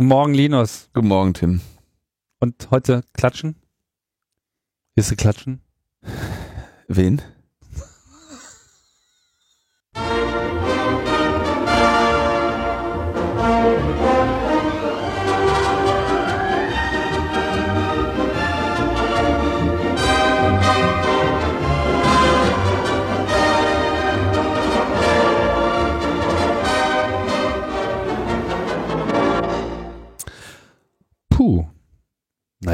[0.00, 0.90] Guten Morgen, Linus.
[0.94, 1.60] Guten Morgen, Tim.
[2.38, 3.56] Und heute klatschen?
[4.94, 5.60] Wirst du klatschen?
[6.86, 7.20] Wen?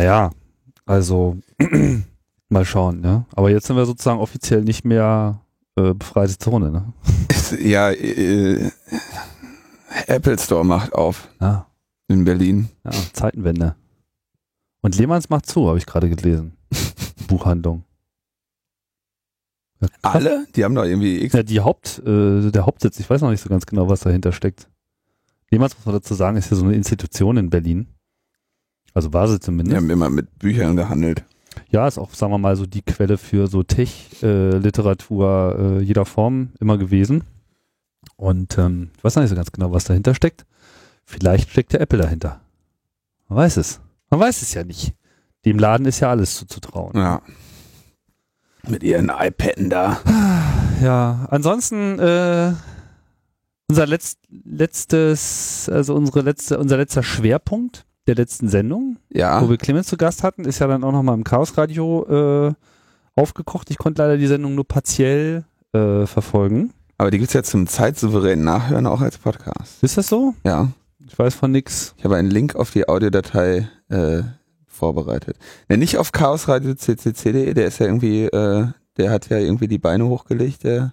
[0.04, 0.32] Naja,
[0.84, 1.38] also
[2.50, 3.24] mal schauen, ne?
[3.34, 5.40] Aber jetzt sind wir sozusagen offiziell nicht mehr
[5.76, 6.92] äh, befreite Zone, ne?
[7.58, 8.70] Ja, äh,
[10.06, 11.68] Apple Store macht auf Ja,
[12.08, 12.68] in Berlin.
[12.84, 13.76] ja Zeitenwende.
[14.82, 16.52] Und Lehmanns macht zu, habe ich gerade gelesen.
[17.26, 17.84] Buchhandlung.
[20.02, 20.46] Alle?
[20.54, 21.32] Die haben doch irgendwie X.
[21.32, 24.32] Ja, die Haupt, äh, der Hauptsitz, ich weiß noch nicht so ganz genau, was dahinter
[24.32, 24.68] steckt.
[25.50, 27.88] Lehmanns, muss man dazu sagen, ist ja so eine Institution in Berlin.
[28.94, 29.76] Also war sie zumindest.
[29.76, 31.24] haben immer mit Büchern gehandelt.
[31.68, 36.50] Ja, ist auch, sagen wir mal, so die Quelle für so Tech-Literatur äh, jeder Form
[36.60, 37.24] immer gewesen.
[38.16, 40.46] Und ähm, ich weiß noch nicht so ganz genau, was dahinter steckt.
[41.04, 42.40] Vielleicht steckt der Apple dahinter.
[43.28, 43.80] Man weiß es.
[44.10, 44.94] Man weiß es ja nicht.
[45.44, 46.96] Dem Laden ist ja alles zuzutrauen.
[46.96, 47.20] Ja.
[48.66, 50.00] Mit ihren iPaden da.
[50.82, 52.52] Ja, ansonsten äh,
[53.68, 59.48] unser letzt, letztes, also unsere letzte, unser letzter Schwerpunkt der letzten Sendung, wo Ja.
[59.48, 62.52] wir Clemens zu Gast hatten, ist ja dann auch nochmal im Chaos Radio äh,
[63.16, 63.70] aufgekocht.
[63.70, 66.72] Ich konnte leider die Sendung nur partiell äh, verfolgen.
[66.98, 69.82] Aber die gibt's ja zum zeitsouveränen Nachhören auch als Podcast.
[69.82, 70.34] Ist das so?
[70.44, 70.68] Ja.
[71.06, 71.94] Ich weiß von nix.
[71.98, 74.22] Ich habe einen Link auf die Audiodatei äh,
[74.66, 75.36] vorbereitet.
[75.68, 78.66] Ja, nicht auf chaosradio ccc.de, der ist ja irgendwie, äh,
[78.96, 80.92] der hat ja irgendwie die Beine hochgelegt, der,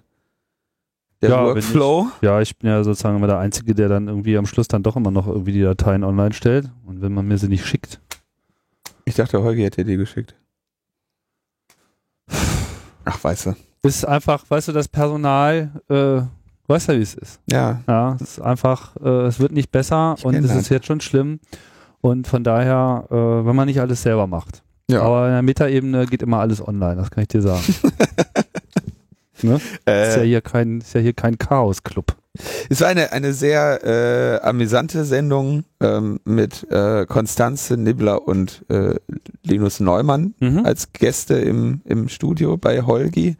[1.22, 2.08] der Ja, Workflow.
[2.22, 4.96] Ja, ich bin ja sozusagen immer der Einzige, der dann irgendwie am Schluss dann doch
[4.96, 6.70] immer noch irgendwie die Dateien online stellt.
[6.86, 8.00] Und wenn man mir sie nicht schickt.
[9.06, 10.36] Ich dachte, Holgi hätte die geschickt.
[13.06, 13.56] Ach, weißt du.
[13.84, 16.22] Ist einfach, weißt du, das Personal, äh,
[16.68, 17.40] weißt du, wie es ist.
[17.50, 20.58] Ja, Ja, es ist einfach, äh, es wird nicht besser Ich und es das.
[20.58, 21.40] ist jetzt schon schlimm.
[22.00, 24.64] Und von daher, äh, wenn man nicht alles selber macht.
[24.90, 25.02] ja.
[25.02, 27.64] Aber in der Metaebene geht immer alles online, das kann ich dir sagen.
[29.44, 29.56] ne?
[29.56, 32.16] Ist ja äh, hier kein, ist ja hier kein Chaos-Club.
[32.70, 38.96] es war eine, eine sehr äh, amüsante Sendung ähm, mit äh, Konstanze Nibbler und äh,
[39.44, 40.66] Linus Neumann Mhm.
[40.66, 43.36] als Gäste im, im Studio bei Holgi.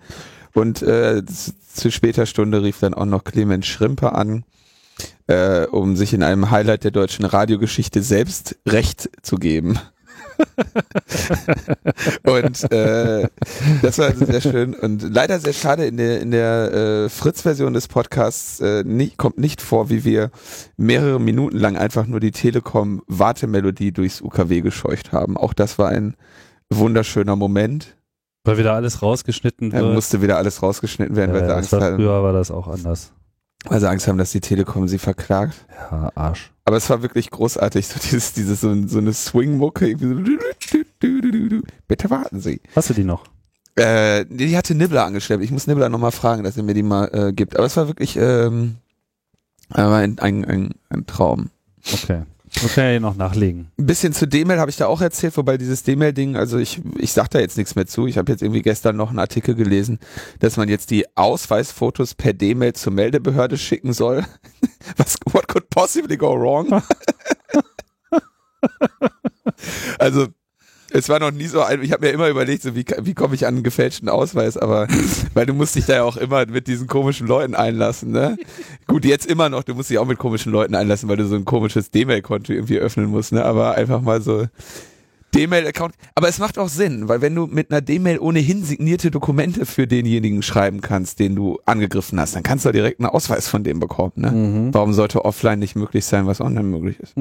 [0.54, 4.44] Und äh, zu später Stunde rief dann auch noch Clemens Schrimper an,
[5.28, 9.80] äh, um sich in einem Highlight der deutschen Radiogeschichte selbst Recht zu geben.
[12.24, 13.28] Und äh,
[13.82, 17.88] das war sehr schön und leider sehr schade in der in der äh, Fritz-Version des
[17.88, 20.32] Podcasts äh, nicht, kommt nicht vor, wie wir
[20.78, 25.38] mehrere Minuten lang einfach nur die Telekom Wartemelodie durchs UKW gescheucht haben.
[25.38, 26.16] Auch das war ein
[26.70, 27.96] wunderschöner Moment.
[28.44, 29.94] Weil wieder alles rausgeschnitten wird.
[29.94, 33.14] musste wieder alles rausgeschnitten werden, weil, sie Angst war, haben, früher war das auch anders.
[33.66, 35.66] weil sie Angst haben, dass die Telekom sie verklagt.
[35.92, 36.52] Ja, Arsch.
[36.66, 39.98] Aber es war wirklich großartig, so dieses, dieses so, so eine Swing-Mucke.
[40.00, 40.16] so
[41.88, 42.62] Bitte warten Sie.
[42.76, 43.26] Hast du die noch?
[43.76, 45.44] Äh, die hatte Nibbler angeschleppt.
[45.44, 47.56] Ich muss Nibbler nochmal fragen, dass er mir die mal äh, gibt.
[47.56, 48.76] Aber es war wirklich ähm,
[49.70, 51.50] ein, ein, ein, ein Traum.
[51.92, 52.24] Okay.
[52.66, 53.72] Okay, noch nachlegen.
[53.80, 57.14] Ein bisschen zu D-Mail habe ich da auch erzählt, wobei dieses D-Mail-Ding, also ich, ich
[57.14, 58.08] sag da jetzt nichts mehr zu.
[58.08, 60.00] Ich habe jetzt irgendwie gestern noch einen Artikel gelesen,
[60.40, 64.26] dass man jetzt die Ausweisfotos per D-Mail zur Meldebehörde schicken soll.
[64.98, 66.84] Was, what could possibly go wrong?
[70.00, 70.28] also,
[70.94, 73.36] es war noch nie so ein, ich habe mir immer überlegt, so wie, wie komme
[73.36, 74.88] ich an einen gefälschten Ausweis, aber
[75.34, 78.38] weil du musst dich da ja auch immer mit diesen komischen Leuten einlassen, ne?
[78.88, 81.36] Gut, jetzt immer noch, du musst dich auch mit komischen Leuten einlassen, weil du so
[81.36, 83.46] ein komisches D-Mail-Konto irgendwie öffnen musst, ne?
[83.46, 84.48] Aber einfach mal so
[85.34, 85.96] D-Mail-Account.
[86.16, 89.88] Aber es macht auch Sinn, weil wenn du mit einer D-Mail ohnehin signierte Dokumente für
[89.88, 93.80] denjenigen schreiben kannst, den du angegriffen hast, dann kannst du direkt einen Ausweis von dem
[93.80, 94.32] bekommen, ne?
[94.32, 94.74] Mhm.
[94.74, 97.16] Warum sollte offline nicht möglich sein, was online möglich ist?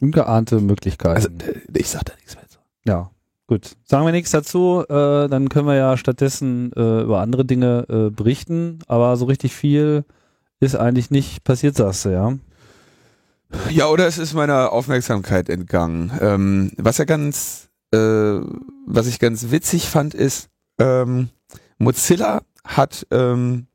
[0.00, 1.16] Ungeahnte Möglichkeiten.
[1.16, 2.58] Also, äh, ich sag da nichts mehr zu.
[2.84, 3.10] Ja,
[3.46, 3.76] gut.
[3.84, 8.10] Sagen wir nichts dazu, äh, dann können wir ja stattdessen äh, über andere Dinge äh,
[8.10, 10.04] berichten, aber so richtig viel
[10.60, 12.38] ist eigentlich nicht passiert, sagst du, ja.
[13.70, 16.12] Ja, oder es ist meiner Aufmerksamkeit entgangen.
[16.20, 18.40] Ähm, was ja ganz, äh,
[18.86, 20.48] was ich ganz witzig fand, ist,
[20.78, 21.28] ähm,
[21.78, 23.66] Mozilla hat ähm,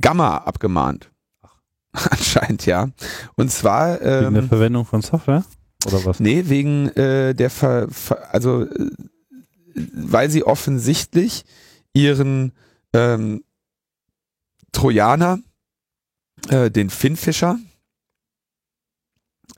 [0.00, 1.10] Gamma abgemahnt.
[1.92, 2.88] Anscheinend, ja.
[3.36, 5.44] Und zwar Wegen der ähm, Verwendung von Software?
[5.86, 6.20] Oder was?
[6.20, 8.90] Nee, wegen äh, der Ver, Ver also äh,
[9.74, 11.44] weil sie offensichtlich
[11.92, 12.52] ihren
[12.92, 13.44] ähm,
[14.72, 15.38] Trojaner,
[16.48, 17.58] äh, den Finnfischer,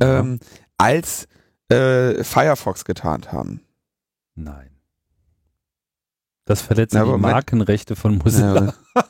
[0.00, 0.40] ähm,
[0.78, 1.26] als
[1.68, 3.60] äh, Firefox getarnt haben.
[4.34, 4.70] Nein.
[6.44, 8.74] Das verletzt Ja, die Markenrechte von Mozilla.
[8.94, 9.04] Ja,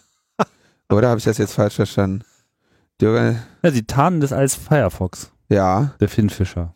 [0.89, 2.25] oder habe ich das jetzt falsch verstanden?
[3.01, 6.75] Dürger- Ja, sie tarnen das als Firefox, Ja, der Finn Fischer.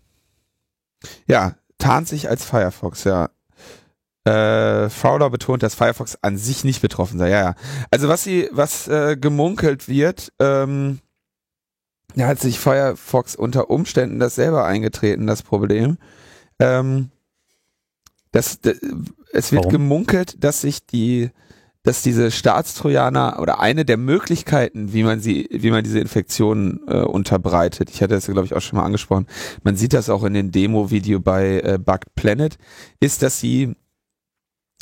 [1.27, 3.31] ja, tarnt sich als Firefox, ja.
[4.25, 7.31] Äh, Fowler betont, dass Firefox an sich nicht betroffen sei.
[7.31, 7.55] Ja, ja.
[7.91, 10.99] Also was sie, was äh, gemunkelt wird, ähm,
[12.17, 15.99] da hat sich Firefox unter Umständen das selber eingetreten, das Problem.
[16.59, 17.11] Ähm,
[18.33, 18.75] das, d-
[19.33, 19.73] es wird Warum?
[19.73, 21.31] gemunkelt, dass sich die,
[21.83, 26.99] dass diese Staatstrojaner oder eine der Möglichkeiten, wie man sie, wie man diese Infektionen äh,
[27.01, 29.27] unterbreitet, ich hatte das glaube ich auch schon mal angesprochen,
[29.63, 32.59] man sieht das auch in dem Demo-Video bei äh, Bugged Planet,
[33.01, 33.75] ist, dass sie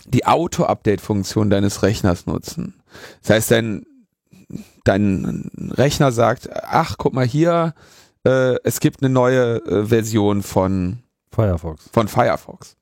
[0.07, 2.75] die Auto-Update-Funktion deines Rechners nutzen.
[3.23, 3.85] Das heißt, dein,
[4.85, 7.75] dein Rechner sagt, ach, guck mal hier,
[8.25, 10.99] äh, es gibt eine neue äh, Version von,
[11.33, 11.89] Firefox.
[11.93, 12.77] von Firefox.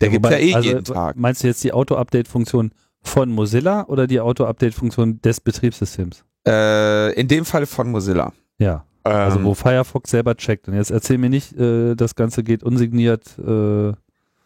[0.00, 1.16] Der ja Wobei, eh also, jeden Tag.
[1.16, 2.72] Meinst du jetzt die Auto-Update-Funktion
[3.02, 6.24] von Mozilla oder die Auto-Update-Funktion des Betriebssystems?
[6.46, 8.32] Äh, in dem Fall von Mozilla.
[8.58, 10.68] Ja, also Ähm, wo Firefox selber checkt.
[10.68, 13.38] Und jetzt erzähl mir nicht, äh, das Ganze geht unsigniert.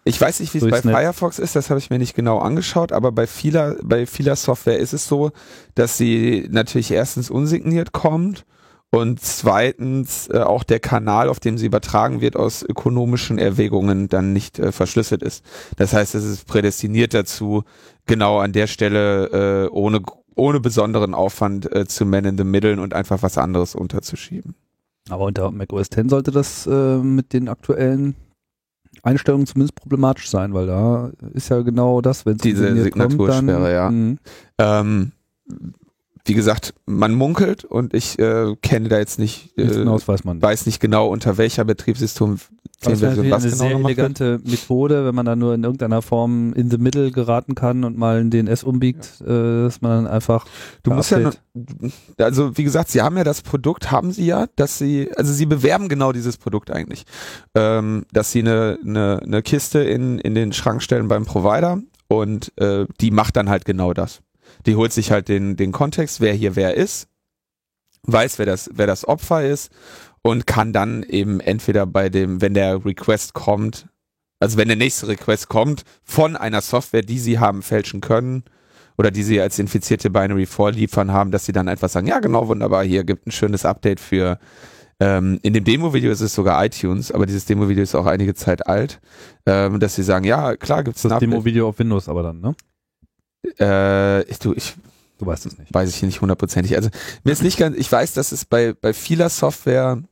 [0.08, 0.82] Ich weiß nicht, wie es bei Netz.
[0.84, 4.78] Firefox ist, das habe ich mir nicht genau angeschaut, aber bei vieler, bei vieler Software
[4.78, 5.32] ist es so,
[5.74, 8.44] dass sie natürlich erstens unsigniert kommt
[8.90, 14.32] und zweitens äh, auch der Kanal, auf dem sie übertragen wird, aus ökonomischen Erwägungen dann
[14.32, 15.44] nicht äh, verschlüsselt ist.
[15.76, 17.64] Das heißt, es ist prädestiniert dazu,
[18.06, 20.02] genau an der Stelle äh, ohne,
[20.36, 24.54] ohne besonderen Aufwand äh, zu man in the middle und einfach was anderes unterzuschieben.
[25.10, 28.14] aber unter macOS 10 sollte das äh, mit den aktuellen
[29.06, 33.12] Einstellungen zumindest problematisch sein, weil da ist ja genau das, wenn es Diese unsigniert kommt,
[33.12, 33.90] Signatursperre, dann, ja.
[33.90, 34.18] Mhm.
[34.58, 35.12] Ähm,
[36.26, 40.42] wie gesagt, man munkelt und ich äh, kenne da jetzt nicht, äh, hinaus weiß man.
[40.42, 42.38] weiß nicht genau, unter welcher Betriebssystem
[42.82, 46.52] Das wäre was eine genau sehr elegante Methode, wenn man dann nur in irgendeiner Form
[46.52, 49.26] in the middle geraten kann und mal einen DNS umbiegt, äh,
[49.64, 50.44] dass man dann einfach
[50.82, 54.26] Du musst ja, Update- nur- also wie gesagt, sie haben ja das Produkt, haben sie
[54.26, 57.04] ja, dass sie, also sie bewerben genau dieses Produkt eigentlich,
[57.54, 62.52] ähm, dass sie eine, eine, eine Kiste in, in den Schrank stellen beim Provider und
[62.60, 64.20] äh, die macht dann halt genau das.
[64.64, 67.08] Die holt sich halt den, den Kontext, wer hier wer ist,
[68.04, 69.70] weiß, wer das, wer das Opfer ist
[70.22, 73.86] und kann dann eben entweder bei dem, wenn der Request kommt,
[74.40, 78.44] also wenn der nächste Request kommt, von einer Software, die sie haben fälschen können,
[78.98, 82.48] oder die sie als infizierte Binary vorliefern haben, dass sie dann einfach sagen, ja genau,
[82.48, 84.38] wunderbar, hier gibt ein schönes Update für,
[85.00, 88.66] ähm, in dem Demo-Video ist es sogar iTunes, aber dieses Demo-Video ist auch einige Zeit
[88.66, 89.00] alt,
[89.44, 91.30] ähm, dass sie sagen, ja klar gibt's ein das Update.
[91.30, 92.54] Demo-Video auf Windows aber dann, ne?
[93.58, 94.74] Äh, ich, du, ich
[95.18, 95.72] Du weißt es nicht.
[95.72, 96.76] weiß ich hier nicht hundertprozentig.
[96.76, 96.90] Also
[97.24, 100.02] mir ist nicht ganz, ich weiß, dass es bei, bei vieler Software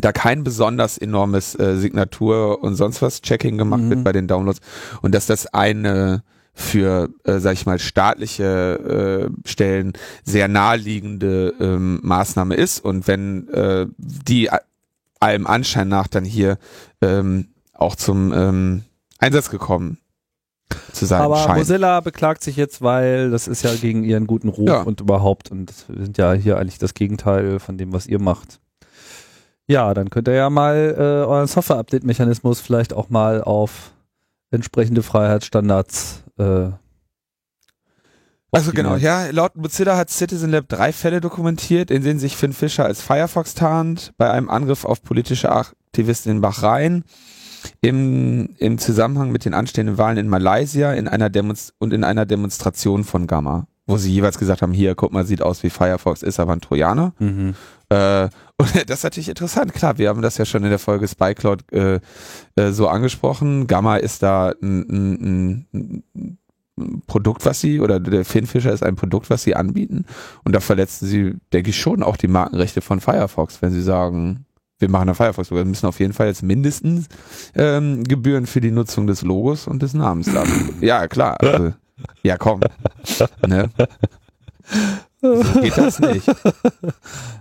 [0.00, 3.90] da kein besonders enormes äh, Signatur und sonst was Checking gemacht Mhm.
[3.90, 4.60] wird bei den Downloads
[5.02, 6.22] und dass das eine
[6.54, 9.92] für, äh, sag ich mal, staatliche äh, Stellen
[10.24, 14.48] sehr naheliegende ähm, Maßnahme ist und wenn äh, die
[15.20, 16.58] allem Anschein nach dann hier
[17.02, 18.84] ähm, auch zum ähm,
[19.18, 19.98] Einsatz gekommen
[20.92, 21.58] zu sein Aber scheint.
[21.58, 24.82] Mozilla beklagt sich jetzt, weil das ist ja gegen ihren guten Ruf Ja.
[24.82, 28.60] und überhaupt und wir sind ja hier eigentlich das Gegenteil von dem, was ihr macht.
[29.66, 33.92] Ja, dann könnt ihr ja mal äh, euren Software-Update-Mechanismus vielleicht auch mal auf
[34.50, 36.68] entsprechende Freiheitsstandards äh,
[38.52, 42.52] Also genau, ja, laut Mozilla hat Citizen Lab drei Fälle dokumentiert, in denen sich Finn
[42.52, 47.02] Fischer als Firefox tarnt, bei einem Angriff auf politische Aktivisten in Bahrain,
[47.80, 52.26] im, im Zusammenhang mit den anstehenden Wahlen in Malaysia in einer Demonst und in einer
[52.26, 56.22] Demonstration von Gamma, wo sie jeweils gesagt haben, hier, guck mal, sieht aus wie Firefox,
[56.22, 57.12] ist aber ein Trojaner.
[57.18, 57.54] Mhm.
[57.88, 59.74] Äh, und das ist natürlich interessant.
[59.74, 62.00] Klar, wir haben das ja schon in der Folge SpyCloud äh,
[62.56, 63.66] äh, so angesprochen.
[63.66, 66.38] Gamma ist da ein, ein, ein,
[67.06, 70.06] Produkt, was sie, oder der Finfisher ist ein Produkt, was sie anbieten.
[70.42, 74.44] Und da verletzen sie, denke ich, schon auch die Markenrechte von Firefox, wenn sie sagen,
[74.78, 75.50] wir machen da Firefox.
[75.50, 77.08] Wir müssen auf jeden Fall jetzt mindestens
[77.54, 80.44] ähm, Gebühren für die Nutzung des Logos und des Namens da.
[80.80, 81.36] ja, klar.
[81.40, 81.72] Also,
[82.22, 82.60] ja, komm.
[83.46, 83.70] Ne?
[85.24, 86.28] So geht das nicht.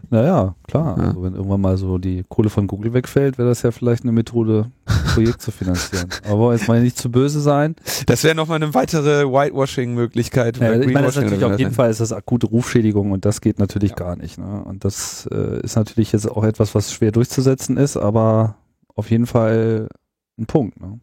[0.10, 0.98] Naja, klar.
[0.98, 1.08] Ja.
[1.08, 4.12] Also wenn irgendwann mal so die Kohle von Google wegfällt, wäre das ja vielleicht eine
[4.12, 6.08] Methode, ein Projekt zu finanzieren.
[6.30, 7.76] Aber jetzt mal nicht zu böse sein.
[8.06, 10.58] Das wäre nochmal eine weitere Whitewashing-Möglichkeit.
[10.58, 13.26] Ja, oder ich meine, das ist natürlich auf jeden Fall ist das akute Rufschädigung und
[13.26, 13.96] das geht natürlich Ja.
[13.98, 14.38] gar nicht.
[14.38, 14.64] Ne?
[14.64, 18.56] Und das äh, ist natürlich jetzt auch etwas, was schwer durchzusetzen ist, aber
[18.96, 19.90] auf jeden Fall
[20.38, 20.80] ein Punkt.
[20.80, 21.00] Ne?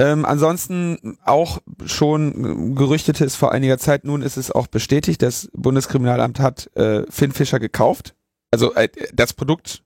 [0.00, 5.50] Ähm, ansonsten auch schon gerüchtete es vor einiger Zeit, nun ist es auch bestätigt, das
[5.52, 8.14] Bundeskriminalamt hat äh, Finn Fischer gekauft.
[8.52, 9.82] Also äh, das Produkt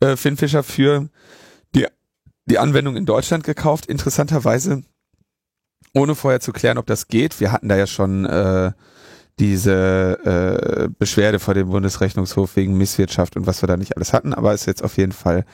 [0.00, 1.08] äh, Finfisher für
[1.74, 1.86] die,
[2.46, 3.86] die Anwendung in Deutschland gekauft.
[3.86, 4.82] Interessanterweise,
[5.94, 7.40] ohne vorher zu klären, ob das geht.
[7.40, 8.72] Wir hatten da ja schon äh,
[9.38, 14.32] diese äh, Beschwerde vor dem Bundesrechnungshof wegen Misswirtschaft und was wir da nicht alles hatten,
[14.32, 15.44] aber ist jetzt auf jeden Fall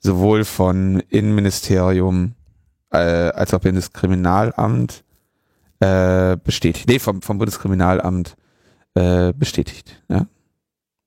[0.00, 2.34] sowohl von Innenministerium
[2.90, 5.04] äh, als auch Bundeskriminalamt
[5.80, 6.88] äh, bestätigt.
[6.88, 8.36] Nee, vom, vom Bundeskriminalamt
[8.94, 10.02] äh, bestätigt.
[10.08, 10.26] Ja.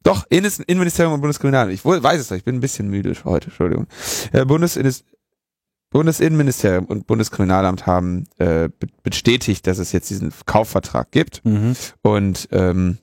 [0.03, 1.73] Doch, Innenministerium und Bundeskriminalamt.
[1.73, 3.87] Ich weiß es doch, ich bin ein bisschen müde heute, Entschuldigung.
[4.31, 4.77] Äh, Bundes
[5.91, 8.69] Bundesinnenministerium und Bundeskriminalamt haben äh,
[9.03, 11.75] bestätigt, dass es jetzt diesen Kaufvertrag gibt mhm.
[12.01, 12.97] und ähm,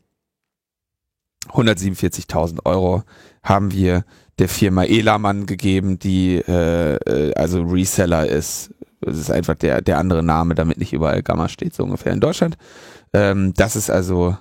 [1.48, 3.04] 147.000 Euro
[3.42, 4.04] haben wir
[4.38, 8.72] der Firma Elamann gegeben, die äh, äh, also Reseller ist.
[9.00, 12.20] Das ist einfach der, der andere Name, damit nicht überall Gamma steht, so ungefähr in
[12.20, 12.56] Deutschland.
[13.12, 14.36] Ähm, das ist also,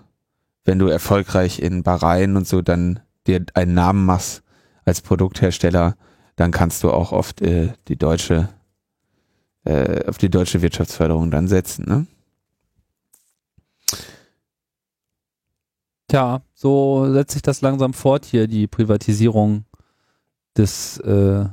[0.65, 4.43] wenn du erfolgreich in Bahrain und so dann dir einen Namen machst
[4.85, 5.95] als Produkthersteller,
[6.35, 8.49] dann kannst du auch oft äh, die deutsche,
[9.65, 11.85] äh, auf die deutsche Wirtschaftsförderung dann setzen.
[11.87, 12.07] Ne?
[16.07, 19.65] Tja, so setzt sich das langsam fort hier, die Privatisierung
[20.57, 21.45] des, äh,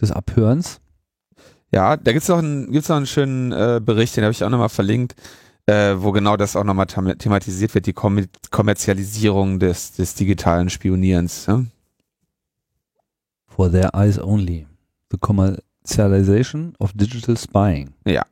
[0.00, 0.80] des Abhörens.
[1.72, 4.50] Ja, da gibt's noch einen, gibt's noch einen schönen äh, Bericht, den habe ich auch
[4.50, 5.14] nochmal verlinkt,
[5.66, 11.46] äh, wo genau das auch nochmal thematisiert wird, die Kom Kommerzialisierung des, des digitalen Spionierens.
[11.46, 11.64] Ja?
[13.48, 14.66] For their eyes only.
[15.10, 17.94] The commercialization of digital spying.
[18.06, 18.24] Ja.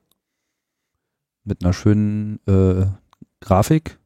[1.45, 2.87] Mit einer schönen äh,
[3.41, 3.99] Grafik,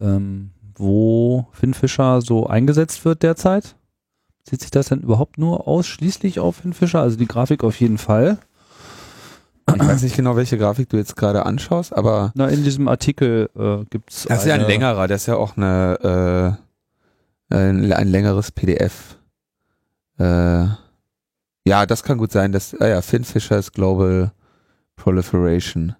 [0.00, 3.74] ähm, wo Finn Fischer so eingesetzt wird derzeit.
[4.48, 7.00] Sieht sich das denn überhaupt nur ausschließlich auf Finn Fischer?
[7.00, 8.38] Also die Grafik auf jeden Fall.
[9.74, 12.32] Ich weiß nicht genau, welche Grafik du jetzt gerade anschaust, aber.
[12.34, 14.24] Na, in diesem Artikel äh, gibt's.
[14.28, 16.58] Das ist ja ein längerer, das ist ja auch eine,
[17.50, 19.16] äh, ein, ein längeres PDF.
[20.18, 20.66] Äh,
[21.66, 22.52] ja, das kann gut sein.
[22.52, 24.32] dass, ah ja, Finn Fischer's Global
[24.96, 25.96] Proliferation.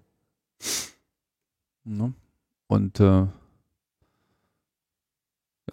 [1.83, 2.13] Ne?
[2.67, 3.25] Und äh,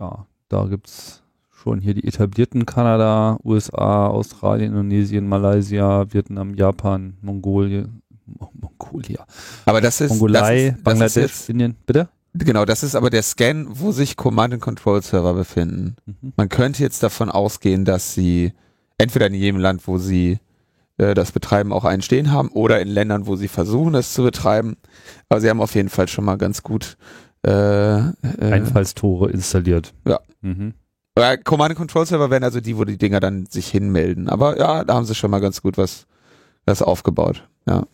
[0.01, 1.22] ja, da gibt's
[1.63, 9.25] schon hier die etablierten Kanada, USA, Australien, Indonesien, Malaysia, Vietnam, Japan, Mongolien, Mongolia.
[9.65, 12.09] Aber das ist Mongolei, das ist, Bangladesch, das ist Indien, bitte?
[12.35, 15.97] Genau, das ist aber der Scan, wo sich Command and Control Server befinden.
[16.07, 16.33] Mhm.
[16.37, 18.53] Man könnte jetzt davon ausgehen, dass sie
[18.99, 20.39] entweder in jedem Land, wo sie
[20.97, 24.23] äh, das betreiben, auch einen stehen haben oder in Ländern, wo sie versuchen, das zu
[24.23, 24.77] betreiben.
[25.29, 26.97] Aber sie haben auf jeden Fall schon mal ganz gut
[27.47, 29.93] äh, äh, Einfallstore installiert.
[30.07, 30.21] Ja.
[30.41, 30.75] Mhm.
[31.19, 34.29] Ja, Command and Control Server wären also die, wo die Dinger dann sich hinmelden.
[34.29, 36.07] Aber ja, da haben sie schon mal ganz gut was,
[36.65, 37.47] was aufgebaut.
[37.67, 37.85] Ja.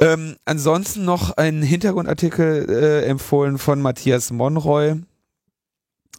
[0.00, 4.96] Ähm, ansonsten noch ein Hintergrundartikel äh, empfohlen von Matthias Monroy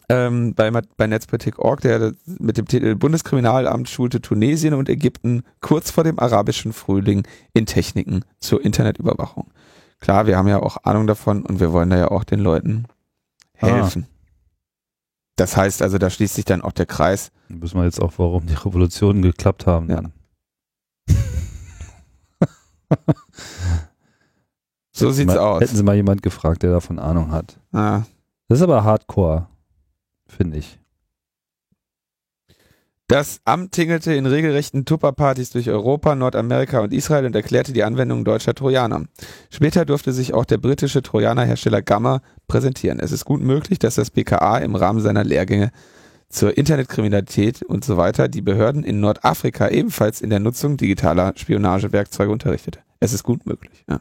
[0.08, 6.04] ähm, bei, bei Netzpolitik.org, der mit dem Titel Bundeskriminalamt schulte Tunesien und Ägypten kurz vor
[6.04, 9.50] dem arabischen Frühling in Techniken zur Internetüberwachung.
[10.00, 12.84] Klar, wir haben ja auch Ahnung davon und wir wollen da ja auch den Leuten
[13.60, 13.66] ah.
[13.66, 14.06] helfen.
[14.08, 14.15] Ah.
[15.36, 17.30] Das heißt also, da schließt sich dann auch der Kreis.
[17.48, 19.90] Da wissen wir jetzt auch, warum die Revolutionen geklappt haben.
[19.90, 20.02] Ja.
[24.92, 25.60] so sieht's mal, aus.
[25.60, 27.60] Hätten Sie mal jemand gefragt, der davon Ahnung hat.
[27.72, 28.04] Ah.
[28.48, 29.48] Das ist aber Hardcore,
[30.26, 30.78] finde ich.
[33.08, 38.24] Das Amt tingelte in regelrechten Tupperpartys durch Europa, Nordamerika und Israel und erklärte die Anwendung
[38.24, 39.04] deutscher Trojaner.
[39.48, 42.98] Später durfte sich auch der britische Trojanerhersteller Gamma präsentieren.
[42.98, 45.70] Es ist gut möglich, dass das BKA im Rahmen seiner Lehrgänge
[46.28, 52.32] zur Internetkriminalität und so weiter die Behörden in Nordafrika ebenfalls in der Nutzung digitaler Spionagewerkzeuge
[52.32, 52.80] unterrichtete.
[52.98, 53.84] Es ist gut möglich.
[53.88, 54.00] Ja.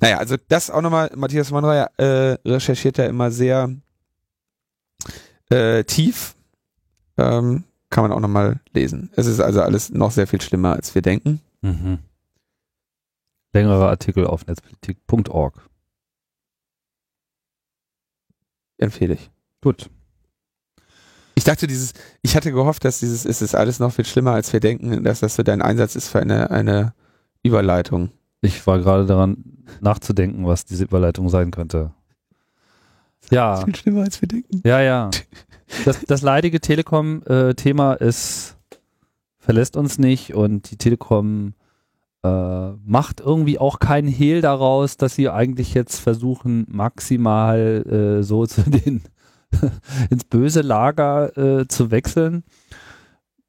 [0.00, 3.74] Naja, also das auch nochmal, Matthias Monroy äh, recherchiert ja immer sehr
[5.50, 6.36] äh, tief.
[7.16, 9.10] Ähm, kann man auch nochmal lesen.
[9.16, 11.40] Es ist also alles noch sehr viel schlimmer, als wir denken.
[11.62, 11.98] Mhm.
[13.52, 15.68] Längerer Artikel auf netzpolitik.org.
[18.76, 19.30] Empfehle ich.
[19.60, 19.90] Gut.
[21.34, 24.52] Ich dachte, dieses, ich hatte gehofft, dass dieses, es ist alles noch viel schlimmer, als
[24.52, 26.94] wir denken, dass das so dein Einsatz ist für eine, eine
[27.42, 28.10] Überleitung.
[28.40, 29.44] Ich war gerade daran
[29.80, 31.92] nachzudenken, was diese Überleitung sein könnte.
[33.30, 33.64] Ja.
[33.64, 34.62] Viel schlimmer, als wir denken.
[34.64, 35.10] Ja, ja.
[35.84, 38.56] Das, das leidige Telekom-Thema ist,
[39.38, 41.54] verlässt uns nicht und die Telekom
[42.22, 48.46] äh, macht irgendwie auch keinen Hehl daraus, dass sie eigentlich jetzt versuchen, maximal äh, so
[48.46, 49.02] zu den
[50.10, 52.44] ins böse Lager äh, zu wechseln.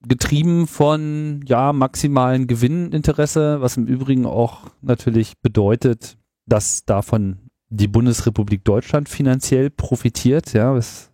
[0.08, 8.64] Getrieben von ja maximalen Gewinninteresse, was im Übrigen auch natürlich bedeutet, dass davon die Bundesrepublik
[8.64, 10.54] Deutschland finanziell profitiert.
[10.54, 11.09] Ja, es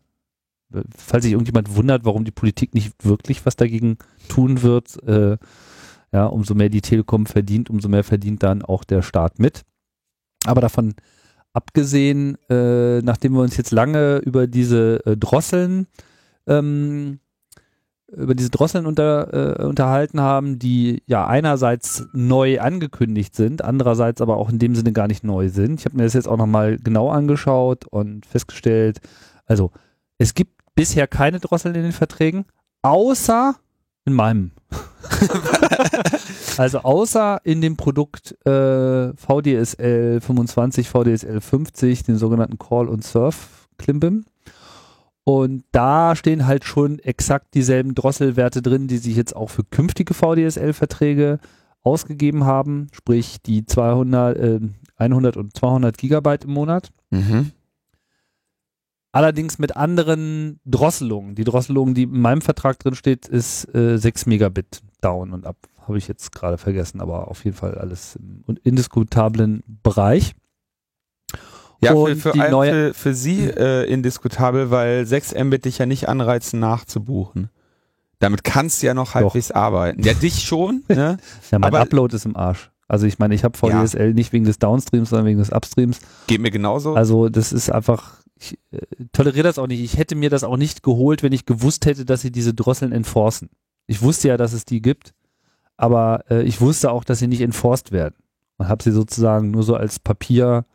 [0.95, 5.37] falls sich irgendjemand wundert, warum die Politik nicht wirklich was dagegen tun wird, äh,
[6.11, 9.63] ja, umso mehr die Telekom verdient, umso mehr verdient dann auch der Staat mit.
[10.45, 10.93] Aber davon
[11.53, 15.87] abgesehen, äh, nachdem wir uns jetzt lange über diese äh, Drosseln
[16.47, 17.19] ähm,
[18.11, 24.37] über diese Drosseln unter, äh, unterhalten haben, die ja einerseits neu angekündigt sind, andererseits aber
[24.37, 25.79] auch in dem Sinne gar nicht neu sind.
[25.79, 28.99] Ich habe mir das jetzt auch nochmal genau angeschaut und festgestellt,
[29.45, 29.71] also
[30.17, 32.45] es gibt bisher keine Drosseln in den Verträgen,
[32.81, 33.55] außer
[34.05, 34.51] in meinem.
[36.57, 44.25] also außer in dem Produkt äh, VDSL 25, VDSL 50, den sogenannten Call- und Surf-Klimbim.
[45.23, 50.13] Und da stehen halt schon exakt dieselben Drosselwerte drin, die sich jetzt auch für künftige
[50.13, 51.39] VDSL-Verträge
[51.81, 54.59] ausgegeben haben, sprich die 200, äh,
[54.97, 56.89] 100 und 200 Gigabyte im Monat.
[57.09, 57.51] Mhm.
[59.15, 61.35] Allerdings mit anderen Drosselungen.
[61.35, 65.55] Die Drosselung, die in meinem Vertrag drin steht, ist äh, 6 Megabit down und ab.
[65.87, 70.35] Habe ich jetzt gerade vergessen, aber auf jeden Fall alles im indiskutablen Bereich.
[71.79, 76.09] Ja, für, für, ein, für, für Sie äh, indiskutabel, weil 6 Mbit dich ja nicht
[76.09, 77.49] anreizen nachzubuchen.
[78.19, 79.55] Damit kannst du ja noch halbwegs Doch.
[79.55, 80.03] arbeiten.
[80.03, 80.83] Ja, dich schon.
[80.89, 81.15] Ne?
[81.51, 82.69] ja, mein Aber Upload ist im Arsch.
[82.89, 84.13] Also ich meine, ich habe VDSL ja.
[84.13, 86.01] nicht wegen des Downstreams, sondern wegen des Upstreams.
[86.27, 86.95] Geht mir genauso.
[86.95, 88.79] Also das ist einfach, ich äh,
[89.11, 89.81] toleriere das auch nicht.
[89.81, 92.91] Ich hätte mir das auch nicht geholt, wenn ich gewusst hätte, dass sie diese Drosseln
[92.91, 93.49] enforcen.
[93.87, 95.13] Ich wusste ja, dass es die gibt,
[95.77, 98.15] aber äh, ich wusste auch, dass sie nicht enforced werden.
[98.57, 100.65] Und habe sie sozusagen nur so als Papier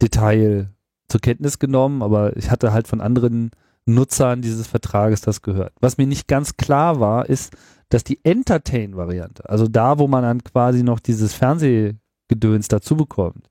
[0.00, 0.70] Detail
[1.08, 3.50] zur Kenntnis genommen, aber ich hatte halt von anderen
[3.86, 5.74] Nutzern dieses Vertrages das gehört.
[5.80, 7.52] Was mir nicht ganz klar war, ist,
[7.90, 13.50] dass die Entertain-Variante, also da, wo man dann quasi noch dieses Fernsehgedöns dazu bekommt,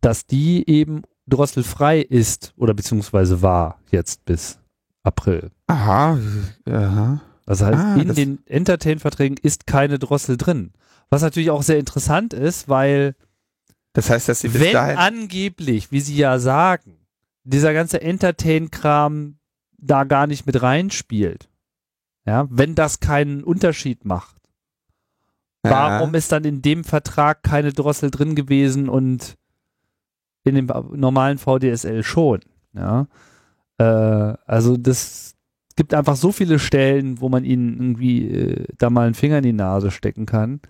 [0.00, 4.58] dass die eben drosselfrei ist oder beziehungsweise war jetzt bis
[5.02, 5.50] April.
[5.66, 6.18] Aha,
[6.68, 7.20] aha.
[7.46, 10.72] Das heißt, ah, in den Entertain-Verträgen ist keine Drossel drin.
[11.10, 13.14] Was natürlich auch sehr interessant ist, weil
[13.92, 16.98] das heißt, dass sie Wenn angeblich, wie sie ja sagen,
[17.44, 19.38] dieser ganze Entertain-Kram
[19.78, 21.48] da gar nicht mit reinspielt,
[22.26, 24.36] ja, wenn das keinen Unterschied macht,
[25.64, 25.70] ja.
[25.70, 29.36] warum ist dann in dem Vertrag keine Drossel drin gewesen und
[30.46, 32.40] in dem normalen VDSL schon,
[32.72, 33.06] ja?
[33.78, 33.84] Äh,
[34.46, 35.34] also das
[35.76, 39.44] gibt einfach so viele Stellen, wo man ihnen irgendwie äh, da mal einen Finger in
[39.44, 40.60] die Nase stecken kann.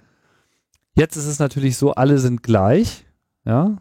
[0.96, 3.06] Jetzt ist es natürlich so, alle sind gleich.
[3.44, 3.76] Ja.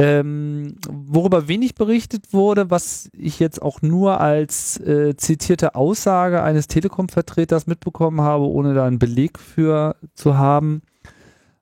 [0.00, 6.68] Ähm, worüber wenig berichtet wurde, was ich jetzt auch nur als äh, zitierte Aussage eines
[6.68, 10.82] Telekom-Vertreters mitbekommen habe, ohne da einen Beleg für zu haben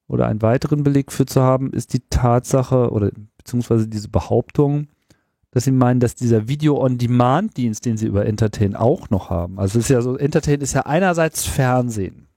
[0.08, 4.88] oder einen weiteren Beleg für zu haben, ist die Tatsache oder beziehungsweise diese Behauptung,
[5.50, 9.88] dass sie meinen, dass dieser Video-on-Demand-Dienst, den sie über Entertain auch noch haben, also ist
[9.88, 12.28] ja so, Entertain ist ja einerseits Fernsehen.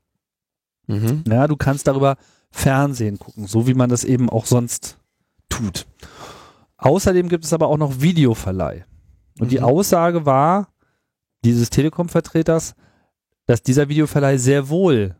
[0.87, 1.23] Mhm.
[1.27, 2.17] Ja, du kannst darüber
[2.49, 4.97] Fernsehen gucken, so wie man das eben auch sonst
[5.49, 5.85] tut.
[6.77, 8.85] Außerdem gibt es aber auch noch Videoverleih.
[9.39, 9.49] Und mhm.
[9.49, 10.69] die Aussage war
[11.43, 12.75] dieses Telekom-Vertreters,
[13.45, 15.15] dass dieser Videoverleih sehr wohl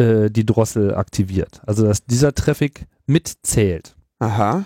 [0.00, 1.60] äh, die Drossel aktiviert.
[1.66, 3.96] Also dass dieser Traffic mitzählt.
[4.18, 4.64] Aha.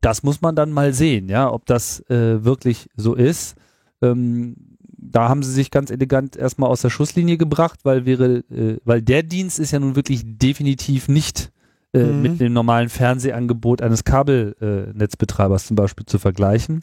[0.00, 3.56] Das muss man dann mal sehen, ja, ob das äh, wirklich so ist.
[4.00, 4.54] Ähm,
[4.96, 9.02] da haben sie sich ganz elegant erstmal aus der Schusslinie gebracht, weil wäre, äh, weil
[9.02, 11.50] der Dienst ist ja nun wirklich definitiv nicht
[11.92, 12.22] äh, mhm.
[12.22, 16.82] mit dem normalen Fernsehangebot eines Kabelnetzbetreibers zum Beispiel zu vergleichen.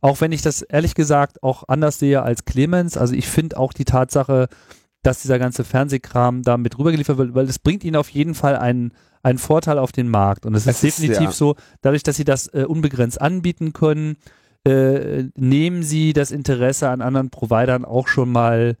[0.00, 2.96] Auch wenn ich das ehrlich gesagt auch anders sehe als Clemens.
[2.96, 4.48] Also ich finde auch die Tatsache,
[5.06, 8.56] dass dieser ganze Fernsehkram da mit rübergeliefert wird, weil es bringt ihnen auf jeden Fall
[8.56, 8.92] einen,
[9.22, 10.44] einen Vorteil auf den Markt.
[10.44, 11.32] Und es ist, ist definitiv ja.
[11.32, 14.16] so, dadurch, dass sie das äh, unbegrenzt anbieten können,
[14.66, 18.76] äh, nehmen Sie das Interesse an anderen Providern auch schon mal,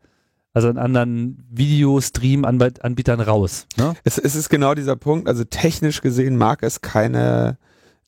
[0.52, 3.68] also an anderen Videostream-Anbietern raus.
[3.76, 3.94] Ne?
[4.02, 5.28] Es, es ist genau dieser Punkt.
[5.28, 7.56] Also technisch gesehen mag es keine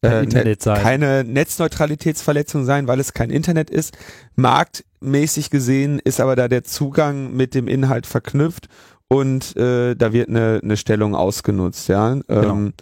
[0.03, 0.83] äh, Internet sein.
[0.83, 3.97] keine Netzneutralitätsverletzung sein, weil es kein Internet ist.
[4.37, 8.69] Marktmäßig gesehen ist aber da der Zugang mit dem Inhalt verknüpft
[9.09, 12.15] und äh, da wird eine, eine Stellung ausgenutzt, ja.
[12.15, 12.27] Genau.
[12.29, 12.75] Ähm,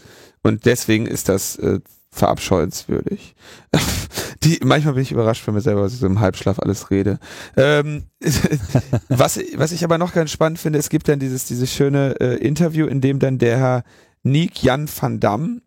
[0.42, 3.34] und deswegen ist das äh, verabscheuenswürdig.
[4.42, 7.18] Die, manchmal bin ich überrascht von mir selber, was ich so im Halbschlaf alles rede.
[7.56, 8.04] Ähm,
[9.08, 12.36] was, was ich aber noch ganz spannend finde, es gibt dann dieses, dieses schöne äh,
[12.36, 13.84] Interview, in dem dann der Herr
[14.22, 15.62] Nick Jan van Dam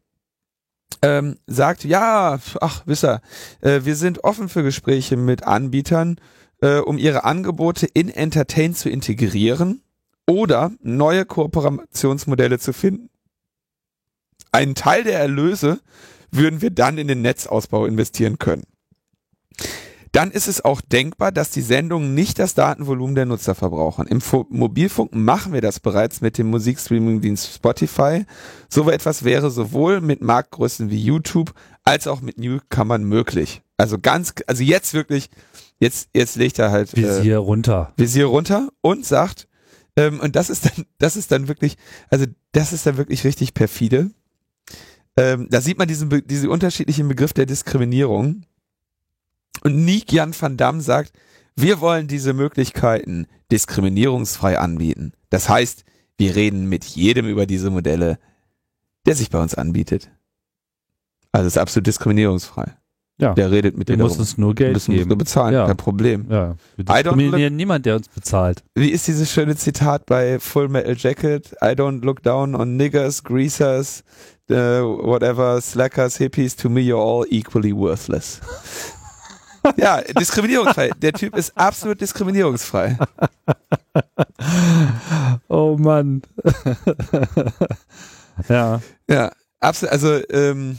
[1.01, 3.21] ähm, sagt, ja, ach, wisst ihr,
[3.61, 6.19] äh, wir sind offen für Gespräche mit Anbietern,
[6.61, 9.81] äh, um ihre Angebote in Entertain zu integrieren
[10.27, 13.09] oder neue Kooperationsmodelle zu finden.
[14.51, 15.79] Einen Teil der Erlöse
[16.31, 18.63] würden wir dann in den Netzausbau investieren können.
[20.11, 24.07] Dann ist es auch denkbar, dass die Sendungen nicht das Datenvolumen der Nutzer verbrauchen.
[24.07, 28.25] Im Fo Mobilfunk machen wir das bereits mit dem Musikstreaming-Dienst Spotify.
[28.69, 33.61] So etwas wäre sowohl mit Marktgrößen wie YouTube als auch mit Newcomern möglich.
[33.77, 35.29] Also ganz, also jetzt wirklich,
[35.79, 37.93] jetzt, jetzt legt er halt Visier äh, runter.
[37.97, 39.47] Visier runter und sagt,
[39.95, 41.77] ähm, und das ist dann, das ist dann wirklich,
[42.09, 44.11] also das ist dann wirklich richtig perfide.
[45.17, 48.43] Ähm, da sieht man diesen, diesen unterschiedlichen Begriff der Diskriminierung.
[49.63, 51.11] Und Nick Jan van Damme sagt,
[51.55, 55.13] wir wollen diese Möglichkeiten diskriminierungsfrei anbieten.
[55.29, 55.83] Das heißt,
[56.17, 58.17] wir reden mit jedem über diese Modelle,
[59.05, 60.09] der sich bei uns anbietet.
[61.31, 62.73] Also es ist absolut diskriminierungsfrei.
[63.21, 63.33] Ja.
[63.33, 64.21] Der redet mit Wir dir müssen darum.
[64.21, 65.09] uns nur Wir Geld müssen geben.
[65.09, 65.67] nur bezahlen, Ja.
[65.67, 66.25] kein Problem.
[66.29, 68.63] Ja, wir diskriminieren niemand, der uns bezahlt.
[68.75, 71.51] Wie ist dieses schöne Zitat bei Full Metal Jacket?
[71.61, 74.03] I don't look down on niggers, greasers,
[74.49, 78.39] uh, whatever, slackers, hippies, to me you're all equally worthless.
[79.79, 80.91] Ja, diskriminierungsfrei.
[81.01, 82.97] Der Typ ist absolut diskriminierungsfrei.
[85.47, 86.21] Oh Mann.
[88.47, 88.81] ja.
[89.09, 89.91] Ja, absolut.
[89.91, 90.77] Also ähm,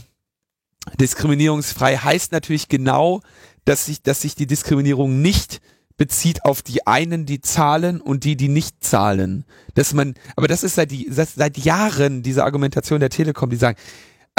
[0.98, 3.20] diskriminierungsfrei heißt natürlich genau,
[3.64, 5.60] dass sich, dass sich die Diskriminierung nicht
[5.96, 9.44] bezieht auf die einen, die zahlen und die, die nicht zahlen.
[9.74, 13.56] Dass man, aber das ist seit, die, seit, seit Jahren diese Argumentation der Telekom, die
[13.56, 13.76] sagen,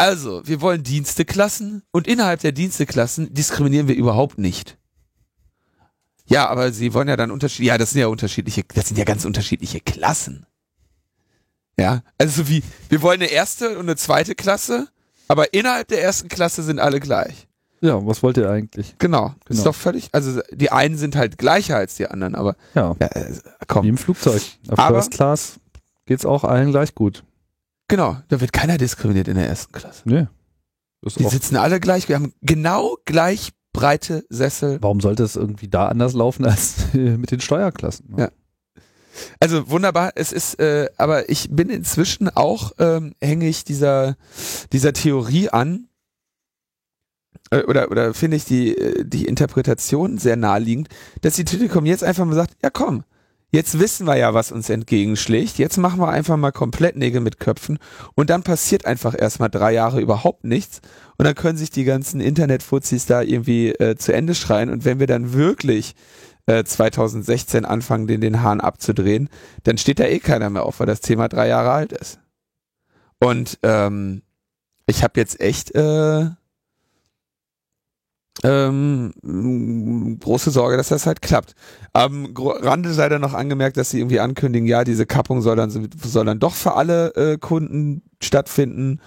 [0.02, 4.78] also, wir wollen Diensteklassen und innerhalb der Diensteklassen diskriminieren wir überhaupt nicht.
[6.26, 9.04] Ja, aber sie wollen ja dann unterschiedliche, ja, das sind ja unterschiedliche, das sind ja
[9.04, 10.46] ganz unterschiedliche Klassen.
[11.78, 14.88] Ja, also so wie, wir wollen eine erste und eine zweite Klasse,
[15.28, 17.48] aber innerhalb der ersten Klasse sind alle gleich.
[17.82, 18.96] Ja, was wollt ihr eigentlich?
[19.00, 19.34] Genau.
[19.46, 19.58] Genau.
[19.58, 23.08] Ist doch völlig, also die einen sind halt gleicher als die anderen, aber Ja, ja,
[23.08, 23.86] äh, wie komm.
[23.88, 24.42] im Flugzeug.
[24.70, 25.60] Auf Aber- First Class
[26.06, 27.24] geht's auch allen gleich gut.
[27.92, 30.04] Genau, da wird keiner diskriminiert in der ersten Klasse.
[30.06, 30.28] Nee.
[31.02, 34.78] Das Die ist auch, sitzen alle gleich, wir haben genau gleich breite Sessel.
[34.82, 38.16] warum sollte es irgendwie da anders laufen als mit den Steuerklassen?
[38.18, 38.32] Ja.
[39.42, 44.16] Also wunderbar, es ist, äh, aber ich bin inzwischen auch ähm, hängig dieser,
[44.72, 45.90] dieser Theorie an,
[47.50, 50.88] äh, oder, oder finde ich die, äh, die Interpretation sehr naheliegend,
[51.20, 53.04] dass die Telekom jetzt einfach mal sagt, ja komm,
[53.52, 57.40] jetzt wissen wir ja, was uns entgegenschlägt, jetzt machen wir einfach mal komplett Nägel mit
[57.40, 57.80] Köpfen.
[58.16, 60.82] Und dann passiert einfach erstmal drei Jahre überhaupt nichts.
[61.18, 64.70] Und dann können sich die ganzen Internetfuzis da irgendwie äh, zu Ende schreien.
[64.70, 65.96] Und wenn wir dann wirklich
[66.48, 69.30] äh, 2016 anfangen, den, den Hahn abzudrehen,
[69.64, 72.20] dann steht da eh keiner mehr auf, weil das Thema drei Jahre alt ist.
[73.20, 74.24] Und ähm,
[74.88, 76.30] ich habe jetzt echt äh,
[78.44, 81.54] ähm, große Sorge, dass das halt klappt.
[81.94, 85.70] Am Rande sei dann noch angemerkt, dass sie irgendwie ankündigen, ja, diese Kappung soll dann,
[85.70, 89.02] soll dann doch für alle äh, Kunden stattfinden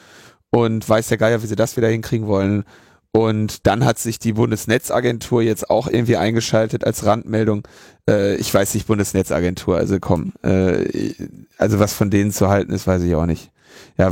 [0.50, 2.64] und weiß der Geier, wie sie das wieder hinkriegen wollen.
[3.12, 7.66] Und dann hat sich die Bundesnetzagentur jetzt auch irgendwie eingeschaltet als Randmeldung.
[8.08, 11.14] Äh, ich weiß nicht, Bundesnetzagentur, also komm, äh,
[11.56, 13.52] also was von denen zu halten ist, weiß ich auch nicht.
[13.96, 14.08] Ja,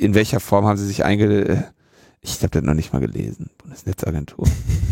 [0.00, 1.72] in welcher Form haben sie sich einge...
[2.20, 3.50] Ich habe das noch nicht mal gelesen.
[3.58, 4.46] Bundesnetzagentur.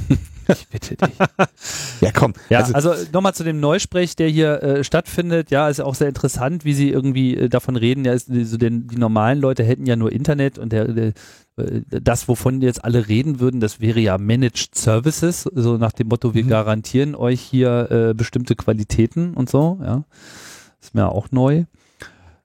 [0.49, 1.19] ich bitte dich.
[2.01, 2.35] Ja, komm.
[2.51, 5.51] Ja, also, also, nochmal zu dem Neusprech, der hier äh, stattfindet.
[5.51, 8.05] Ja, ist auch sehr interessant, wie sie irgendwie äh, davon reden.
[8.05, 11.13] Ja, ist, so den, die normalen Leute hätten ja nur Internet und der, der,
[11.57, 16.09] äh, das, wovon jetzt alle reden würden, das wäre ja Managed Services, so nach dem
[16.09, 16.49] Motto, wir Mhm.
[16.49, 19.81] garantieren euch hier äh, bestimmte Qualitäten und so.
[19.83, 20.05] Ja,
[20.81, 21.65] ist mir auch neu.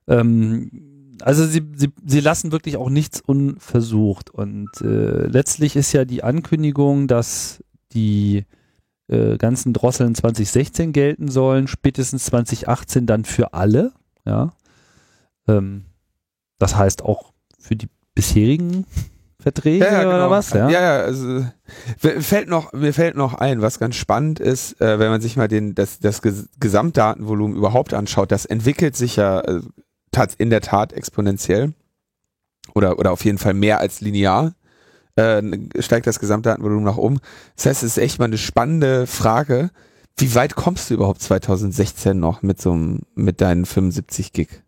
[0.08, 0.91] Ähm,
[1.22, 6.22] also sie, sie, sie lassen wirklich auch nichts unversucht und äh, letztlich ist ja die
[6.22, 8.44] Ankündigung, dass die
[9.08, 13.92] äh, ganzen Drosseln 2016 gelten sollen, spätestens 2018 dann für alle.
[14.24, 14.52] Ja.
[15.48, 15.84] Ähm,
[16.58, 18.86] das heißt auch für die bisherigen
[19.42, 20.14] Verträge ja, ja, genau.
[20.14, 20.50] oder was?
[20.50, 20.68] Ja.
[20.70, 21.44] ja, ja, also
[22.02, 25.36] mir fällt noch, mir fällt noch ein, was ganz spannend ist, äh, wenn man sich
[25.36, 29.60] mal den, das, das Ges Gesamtdatenvolumen überhaupt anschaut, das entwickelt sich ja äh,
[30.38, 31.72] in der Tat exponentiell
[32.74, 34.54] oder, oder auf jeden Fall mehr als linear.
[35.16, 35.42] Äh,
[35.80, 37.18] steigt das Gesamtdatenvolumen nach oben.
[37.56, 39.70] Das heißt, es ist echt mal eine spannende Frage.
[40.16, 44.62] Wie weit kommst du überhaupt 2016 noch mit so einem, mit deinen 75 Gig?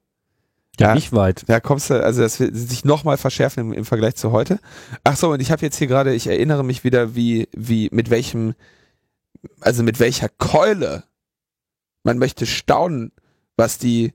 [0.79, 0.95] ja, Ja.
[0.95, 1.45] nicht weit.
[1.47, 4.59] Da kommst du, also das wird sich nochmal verschärfen im, im Vergleich zu heute.
[5.05, 8.11] Ach so, und ich habe jetzt hier gerade, ich erinnere mich wieder, wie, wie, mit
[8.11, 8.55] welchem,
[9.61, 11.05] also mit welcher Keule
[12.03, 13.13] man möchte staunen,
[13.57, 14.13] was die,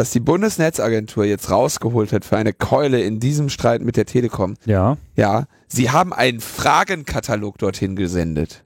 [0.00, 4.54] was die Bundesnetzagentur jetzt rausgeholt hat für eine Keule in diesem Streit mit der Telekom.
[4.64, 4.96] Ja.
[5.14, 8.62] Ja, sie haben einen Fragenkatalog dorthin gesendet.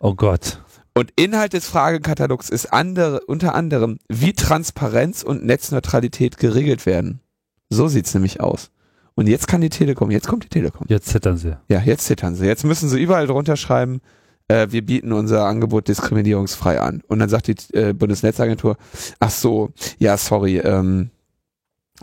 [0.00, 0.62] Oh Gott.
[0.94, 7.20] Und Inhalt des Fragenkatalogs ist andere, unter anderem, wie Transparenz und Netzneutralität geregelt werden.
[7.68, 8.70] So sieht's nämlich aus.
[9.16, 10.86] Und jetzt kann die Telekom, jetzt kommt die Telekom.
[10.88, 11.58] Jetzt zittern sie.
[11.68, 12.46] Ja, jetzt zittern sie.
[12.46, 14.00] Jetzt müssen sie überall drunter schreiben,
[14.48, 17.02] äh, wir bieten unser Angebot diskriminierungsfrei an.
[17.08, 18.76] Und dann sagt die äh, Bundesnetzagentur,
[19.20, 21.10] ach so, ja, sorry, ähm,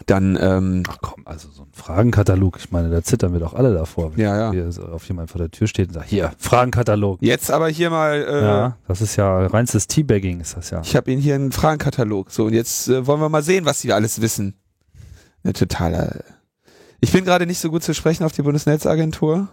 [0.06, 3.74] dann ähm, Ach komm, also so ein Fragenkatalog, ich meine, da zittern wir doch alle
[3.74, 4.70] davor, wenn Ja, ja.
[4.92, 7.22] auf jemand vor der Tür steht und sagt, hier, Fragenkatalog.
[7.22, 10.82] jetzt aber hier mal, äh, Ja, das ist ja reinstes Teabagging, ist das ja.
[10.82, 12.32] ich habe Ihnen hier einen Fragenkatalog.
[12.32, 14.56] So, und jetzt äh, wollen wir mal sehen, was Sie alles wissen.
[15.44, 16.24] Eine totale.
[17.02, 19.50] Ich bin gerade nicht so gut zu sprechen auf die Bundesnetzagentur.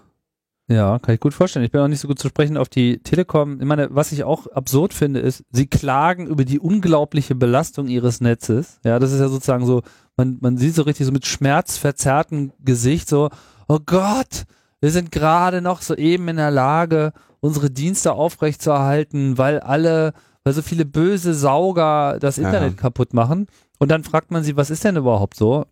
[0.70, 1.64] Ja, kann ich gut vorstellen.
[1.64, 3.59] Ich bin auch nicht so gut zu sprechen auf die Telekom.
[3.59, 8.20] Ich meine, was ich auch absurd finde, ist, sie klagen über die unglaubliche Belastung ihres
[8.20, 8.78] Netzes.
[8.85, 9.81] Ja, das ist ja sozusagen so,
[10.18, 13.31] man, man sieht so richtig so mit schmerzverzerrtem Gesicht so,
[13.66, 14.44] oh Gott,
[14.81, 20.12] wir sind gerade noch so eben in der Lage, unsere Dienste aufrechtzuerhalten, weil alle,
[20.44, 22.44] weil so viele böse Sauger das Ja.
[22.46, 23.46] Internet kaputt machen.
[23.78, 25.64] Und dann fragt man sie, was ist denn überhaupt so?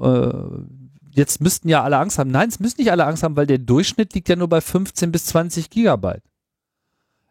[0.00, 0.32] Äh,
[1.14, 2.30] jetzt müssten ja alle Angst haben.
[2.30, 5.10] Nein, es müssen nicht alle Angst haben, weil der Durchschnitt liegt ja nur bei 15
[5.12, 6.22] bis 20 Gigabyte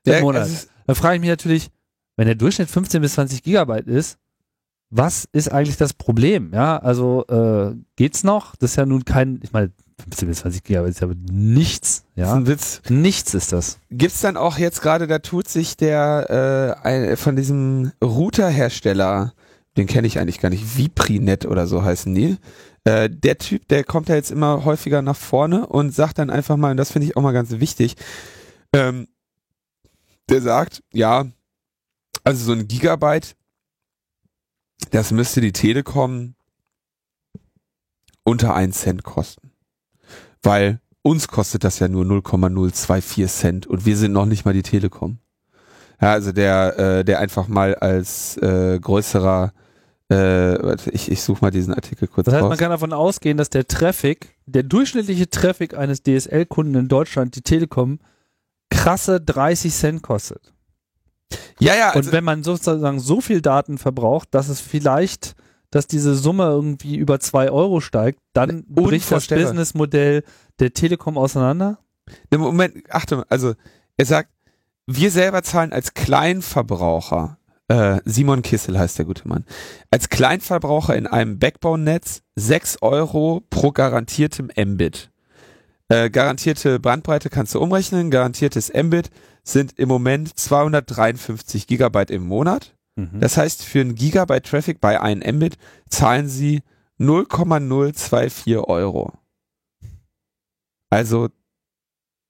[0.06, 0.50] im Ja, Monat.
[0.88, 1.70] Dann frage ich mich natürlich,
[2.16, 4.18] wenn der Durchschnitt 15 bis 20 Gigabyte ist,
[4.92, 6.52] was ist eigentlich das Problem?
[6.54, 8.56] Ja, also äh, geht's noch?
[8.56, 12.06] Das ist ja nun kein, ich meine, 15 bis 20 Gigabyte ist ja nichts.
[12.16, 12.82] Das ist Ja, ein Witz.
[12.90, 13.78] nichts ist das.
[13.92, 19.34] Gibt's dann auch jetzt gerade, da tut sich der äh, ein, von diesem Routerhersteller,
[19.78, 22.38] den kenne ich eigentlich gar nicht, Viprinet oder so heißen die.
[22.84, 26.58] Äh, der Typ, der kommt ja jetzt immer häufiger nach vorne und sagt dann einfach
[26.58, 27.96] mal, und das finde ich auch mal ganz wichtig,
[28.74, 29.08] ähm,
[30.30, 31.26] der sagt, ja,
[32.24, 33.36] also so ein Gigabyte,
[34.92, 36.36] das müsste die Telekom
[38.24, 39.52] unter 1 Cent kosten.
[40.42, 44.64] Weil uns kostet das ja nur 0,024 Cent und wir sind noch nicht mal die
[44.64, 45.20] Telekom.
[46.02, 49.52] Ja, also der, äh, der einfach mal als äh, größerer,
[50.10, 52.50] äh, warte, ich, ich suche mal diesen Artikel kurz Das heißt, raus.
[52.50, 57.42] man kann davon ausgehen, dass der Traffic, der durchschnittliche Traffic eines DSL-Kunden in Deutschland, die
[57.42, 58.00] Telekom,
[58.70, 60.54] krasse 30 Cent kostet.
[61.60, 65.36] ja, ja, also, Und wenn man sozusagen so viel Daten verbraucht, dass es vielleicht,
[65.70, 69.28] dass diese Summe irgendwie über zwei Euro steigt, dann bricht das.
[69.28, 70.24] Businessmodell
[70.60, 71.80] der Telekom auseinander.
[72.36, 73.54] Moment, Achtung, also
[73.98, 74.32] er sagt,
[74.92, 79.46] wir selber zahlen als Kleinverbraucher, äh, Simon Kissel heißt der gute Mann,
[79.92, 85.12] als Kleinverbraucher in einem Backbone-Netz 6 Euro pro garantiertem Mbit.
[85.90, 89.12] Äh, garantierte Bandbreite kannst du umrechnen, garantiertes Mbit
[89.44, 92.76] sind im Moment 253 Gigabyte im Monat.
[92.96, 93.20] Mhm.
[93.20, 96.64] Das heißt, für einen Gigabyte Traffic bei 1 Mbit zahlen sie
[96.98, 99.14] 0,024 Euro.
[100.90, 101.30] Also,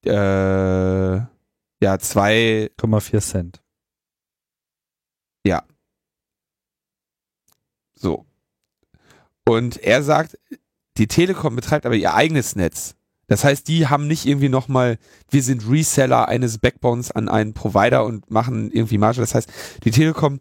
[0.06, 1.22] äh,
[1.82, 3.62] ja, zwei, 0,4 Cent.
[8.00, 8.26] so.
[9.46, 10.38] Und er sagt,
[10.98, 12.96] die Telekom betreibt aber ihr eigenes Netz.
[13.28, 14.98] Das heißt, die haben nicht irgendwie nochmal,
[15.30, 19.22] wir sind Reseller eines Backbones an einen Provider und machen irgendwie Marge.
[19.22, 19.50] Das heißt,
[19.84, 20.40] die Telekom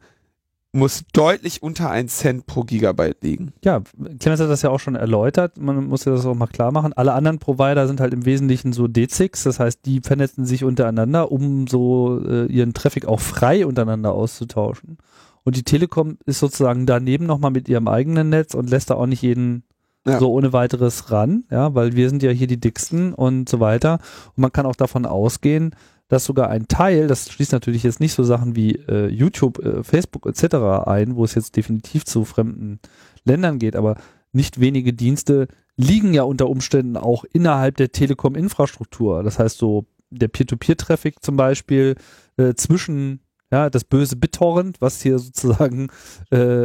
[0.72, 3.52] muss deutlich unter 1 Cent pro Gigabyte liegen.
[3.64, 3.80] Ja,
[4.20, 5.56] Clemens hat das ja auch schon erläutert.
[5.58, 6.92] Man muss ja das auch mal klar machen.
[6.92, 11.32] Alle anderen Provider sind halt im Wesentlichen so D6, das heißt, die vernetzen sich untereinander,
[11.32, 14.98] um so äh, ihren Traffic auch frei untereinander auszutauschen.
[15.44, 19.06] Und die Telekom ist sozusagen daneben nochmal mit ihrem eigenen Netz und lässt da auch
[19.06, 19.62] nicht jeden
[20.06, 20.18] Ja.
[20.18, 24.00] so ohne weiteres ran, ja, weil wir sind ja hier die dicksten und so weiter.
[24.36, 25.74] Und man kann auch davon ausgehen,
[26.08, 29.82] dass sogar ein Teil, das schließt natürlich jetzt nicht so Sachen wie äh, YouTube, äh,
[29.82, 30.86] Facebook etc.
[30.86, 32.80] ein, wo es jetzt definitiv zu fremden
[33.24, 33.96] Ländern geht, aber
[34.32, 39.22] nicht wenige Dienste liegen ja unter Umständen auch innerhalb der Telekom-Infrastruktur.
[39.22, 41.94] Das heißt so der Peer-to-Peer-Traffic zum Beispiel
[42.36, 45.88] äh, zwischen ja, das böse BitTorrent, was hier sozusagen
[46.30, 46.64] äh,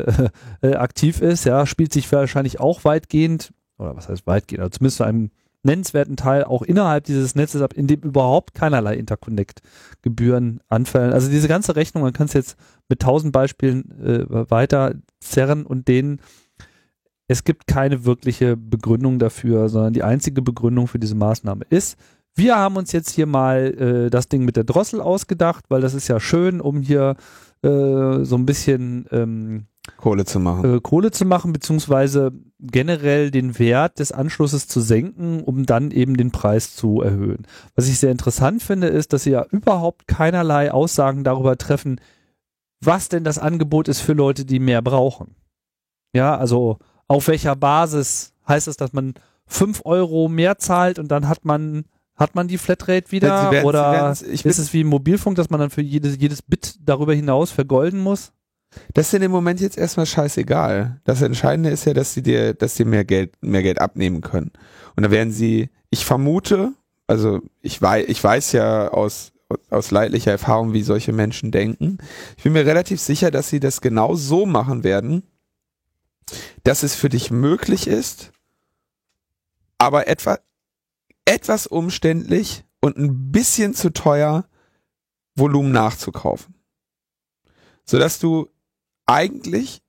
[0.62, 4.98] äh, aktiv ist, ja, spielt sich wahrscheinlich auch weitgehend, oder was heißt weitgehend, oder zumindest
[4.98, 5.32] zu einem
[5.64, 11.14] nennenswerten Teil auch innerhalb dieses Netzes ab, in dem überhaupt keinerlei Interconnect-Gebühren anfallen.
[11.14, 12.58] Also diese ganze Rechnung, man kann es jetzt
[12.90, 16.20] mit tausend Beispielen äh, weiter zerren und denen
[17.28, 21.98] es gibt keine wirkliche Begründung dafür, sondern die einzige Begründung für diese Maßnahme ist,
[22.36, 25.94] wir haben uns jetzt hier mal äh, das Ding mit der Drossel ausgedacht, weil das
[25.94, 27.16] ist ja schön, um hier
[27.64, 29.68] äh, so ein bisschen ähm,
[29.98, 30.76] Kohle zu machen.
[30.78, 36.16] äh, Kohle zu machen, beziehungsweise generell den Wert des Anschlusses zu senken, um dann eben
[36.16, 37.46] den Preis zu erhöhen.
[37.76, 42.00] Was ich sehr interessant finde, ist, dass sie ja überhaupt keinerlei Aussagen darüber treffen,
[42.82, 45.36] was denn das Angebot ist für Leute, die mehr brauchen.
[46.14, 49.14] Ja, also auf welcher Basis heißt es, dass man
[49.46, 54.22] fünf Euro mehr zahlt und dann hat man hat man die Flatrate wieder oder werden's-
[54.22, 57.50] ich ist es wie im Mobilfunk, dass man dann für jedes, jedes Bit darüber hinaus
[57.52, 58.33] vergolden muss?
[58.94, 61.02] Das ist in dem Moment jetzt erstmal scheißegal.
[61.04, 64.52] Das Entscheidende ist ja, dass sie dir, dass sie mehr Geld, mehr Geld abnehmen können.
[64.96, 66.74] Und da werden sie, ich vermute,
[67.08, 69.32] also ich weiß, ich weiß ja aus,
[69.70, 71.98] aus leidlicher Erfahrung, wie solche Menschen denken.
[72.38, 75.24] Ich bin mir relativ sicher, dass sie das genau so machen werden,
[76.64, 78.32] dass es für dich möglich ist,
[79.78, 80.40] aber etwa,
[81.26, 84.46] etwas umständlich und ein bisschen zu teuer
[85.36, 86.56] Volumen nachzukaufen.
[87.86, 88.50] Sodass du
[89.06, 89.82] eigentlich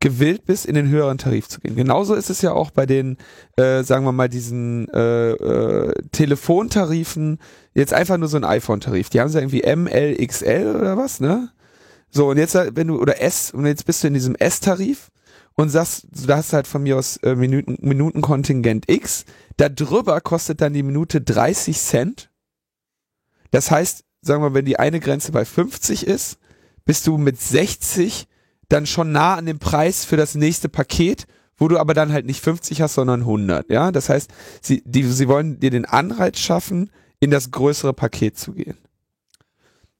[0.00, 1.74] gewillt bist, in den höheren Tarif zu gehen.
[1.74, 3.16] Genauso ist es ja auch bei den,
[3.56, 7.38] äh, sagen wir mal, diesen äh, äh, Telefontarifen,
[7.74, 9.08] jetzt einfach nur so ein iPhone-Tarif.
[9.10, 11.50] Die haben sie irgendwie M, L, XL oder was, ne?
[12.10, 15.10] So, und jetzt, wenn du, oder S, und jetzt bist du in diesem S-Tarif
[15.54, 19.24] und sagst, du hast halt von mir aus äh, Minuten, Minutenkontingent X,
[19.56, 22.30] da drüber kostet dann die Minute 30 Cent.
[23.50, 26.38] Das heißt, sagen wir, wenn die eine Grenze bei 50 ist,
[26.86, 28.26] bist du mit 60
[28.70, 31.26] dann schon nah an dem Preis für das nächste Paket,
[31.58, 33.70] wo du aber dann halt nicht 50 hast, sondern 100.
[33.70, 34.30] Ja, das heißt,
[34.62, 38.76] sie, die, sie wollen dir den Anreiz schaffen, in das größere Paket zu gehen.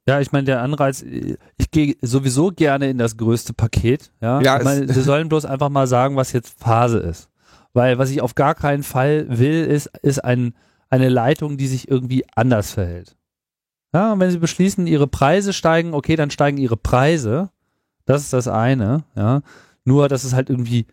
[0.09, 4.12] Ja, ich meine, der Anreiz, ich gehe sowieso gerne in das größte Paket.
[4.20, 7.29] Ja, ja ich meine, sie sollen bloß einfach mal sagen, was jetzt Phase ist.
[7.72, 10.55] Weil was ich auf gar keinen Fall will, ist, ist ein,
[10.90, 13.15] eine Leitung, die sich irgendwie anders verhält.
[13.92, 17.51] Ja, und wenn sie beschließen, ihre Preise steigen, okay, dann steigen ihre Preise.
[18.05, 19.42] Das ist das eine, ja.
[19.85, 20.87] Nur, dass es halt irgendwie,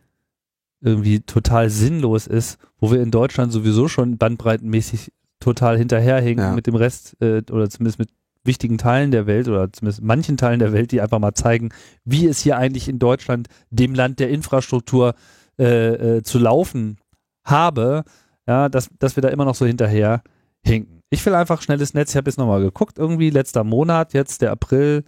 [0.81, 6.53] irgendwie total sinnlos ist, wo wir in Deutschland sowieso schon bandbreitenmäßig total hinterherhinken Ja.
[6.53, 8.09] mit dem Rest, äh, oder zumindest mit
[8.45, 11.69] wichtigen Teilen der Welt oder zumindest manchen Teilen der Welt, die einfach mal zeigen,
[12.05, 15.15] wie es hier eigentlich in Deutschland, dem Land der Infrastruktur,
[15.59, 16.97] äh, äh, zu laufen
[17.45, 18.03] habe,
[18.47, 20.21] ja, dass, dass wir da immer noch so hinterher
[20.65, 21.01] hinken.
[21.09, 22.11] Ich will einfach schnelles Netz.
[22.11, 25.03] Ich habe jetzt nochmal geguckt, irgendwie letzter Monat, jetzt der April,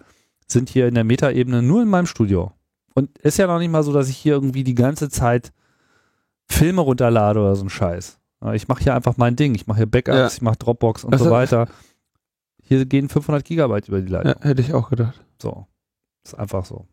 [0.48, 2.52] sind hier in der Metaebene nur in meinem Studio.
[2.94, 5.52] Und ist ja noch nicht mal so, dass ich hier irgendwie die ganze Zeit
[6.48, 8.20] Filme runterlade oder so ein Scheiß.
[8.54, 9.56] Ich mache hier einfach mein Ding.
[9.56, 10.28] Ich mache hier Backups, Ja.
[10.28, 11.68] ich mache Dropbox und Also- so weiter.
[12.62, 14.34] Hier gehen 500 Gigabyte über die Leitung.
[14.42, 15.24] Ja, hätte ich auch gedacht.
[15.42, 15.66] So.
[16.24, 16.88] Ist einfach so.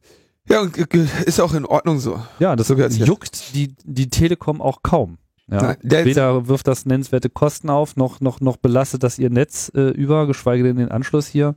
[0.48, 2.20] Ja, ge- ist auch in Ordnung so.
[2.38, 5.18] Ja, das So juckt die, die Telekom auch kaum.
[5.50, 5.74] Ja.
[5.82, 9.90] Der- Weder wirft das nennenswerte Kosten auf, noch, noch, noch belastet das ihr Netz äh,
[9.90, 11.54] über, geschweige denn den Anschluss hier.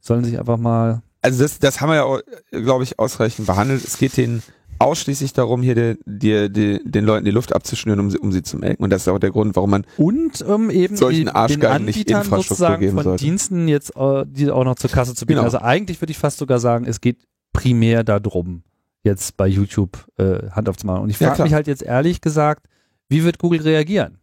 [0.00, 1.02] Sollen sich einfach mal.
[1.22, 3.84] Also das, das haben wir ja, glaube ich, ausreichend behandelt.
[3.84, 4.42] Es geht denen
[4.78, 8.42] ausschließlich darum, hier die, die, die, den Leuten die Luft abzuschnüren, um sie, um sie
[8.42, 8.82] zu melken.
[8.82, 12.10] Und das ist auch der Grund, warum man Und ähm, eben Solchen den Arschgeigen nicht
[12.10, 13.22] Infrastruktur geben von sollte.
[13.22, 15.36] Diensten jetzt äh, die auch noch zur Kasse zu bieten.
[15.36, 15.44] Genau.
[15.44, 17.18] Also eigentlich würde ich fast sogar sagen, es geht
[17.52, 18.62] primär darum,
[19.02, 21.02] jetzt bei YouTube äh, Hand aufzumachen.
[21.02, 21.46] Und ich Ja, frage klar.
[21.48, 22.66] mich halt jetzt ehrlich gesagt,
[23.10, 24.16] wie wird Google reagieren?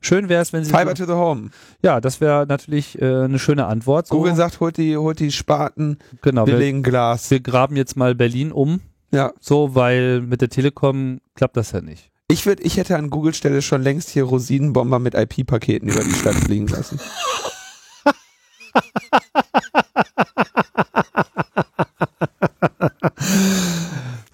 [0.00, 1.50] Schön wäre es, wenn sie Fiber to the Home.
[1.80, 4.08] Ja, das wäre natürlich äh, eine schöne Antwort.
[4.08, 7.30] So, Google sagt, holt die, holt die Spaten, genau, wir wir, legen Glas.
[7.30, 8.80] wir graben jetzt mal Berlin um,
[9.12, 9.32] Ja.
[9.40, 12.10] so, weil mit der Telekom klappt das ja nicht.
[12.26, 16.14] Ich würde, ich hätte an Google Stelle schon längst hier Rosinenbomber mit IP-Paketen über die
[16.14, 16.98] Stadt fliegen lassen.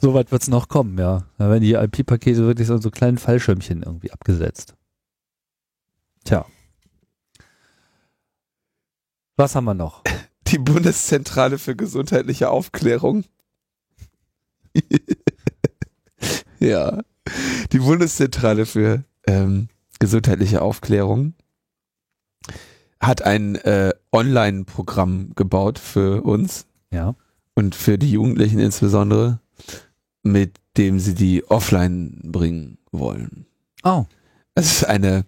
[0.01, 1.25] So weit wird es noch kommen, ja.
[1.39, 4.75] Da werden die IP-Pakete wirklich so, so kleinen Fallschirmchen irgendwie abgesetzt.
[6.25, 6.47] Tja.
[9.37, 10.03] Was haben wir noch?
[10.49, 13.25] Die Bundeszentrale für gesundheitliche Aufklärung.
[16.59, 17.01] ja.
[17.73, 21.35] Die Bundeszentrale für ähm, gesundheitliche Aufklärung
[23.01, 27.15] hat ein äh, Online-Programm gebaut für uns Ja.
[27.55, 29.41] und für die Jugendlichen insbesondere,
[30.23, 33.47] mit dem sie die offline bringen wollen.
[33.83, 34.05] Oh.
[34.55, 35.25] Das ist eine,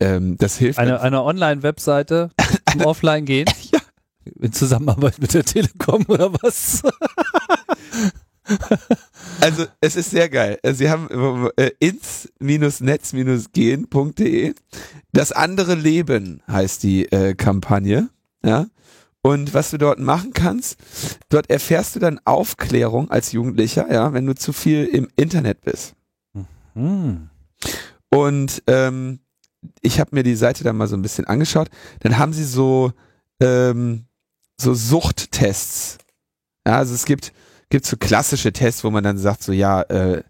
[0.00, 2.30] ähm, das hilft Eine, eine Online-Webseite
[2.70, 3.48] zum Offline gehen?
[3.72, 3.80] Ja.
[4.40, 6.82] In Zusammenarbeit mit der Telekom oder was?
[9.40, 10.60] Also es ist sehr geil.
[10.62, 11.08] Also, Sie haben
[11.56, 14.54] äh, ins-netz-gehen.de.
[15.12, 18.08] Das andere Leben heißt die äh, Kampagne.
[18.44, 18.66] Ja.
[19.26, 20.78] Und was du dort machen kannst,
[21.30, 25.96] dort erfährst du dann Aufklärung als Jugendlicher, ja, wenn du zu viel im Internet bist.
[26.74, 27.28] Hm.
[28.08, 29.18] Und ähm,
[29.80, 31.70] ich habe mir die Seite dann mal so ein bisschen angeschaut.
[31.98, 32.92] Dann haben sie so
[33.40, 34.04] ähm,
[34.60, 35.98] so Suchttests.
[36.64, 37.32] Ja, also es gibt
[37.68, 40.22] gibt so klassische Tests, wo man dann sagt so ja, äh,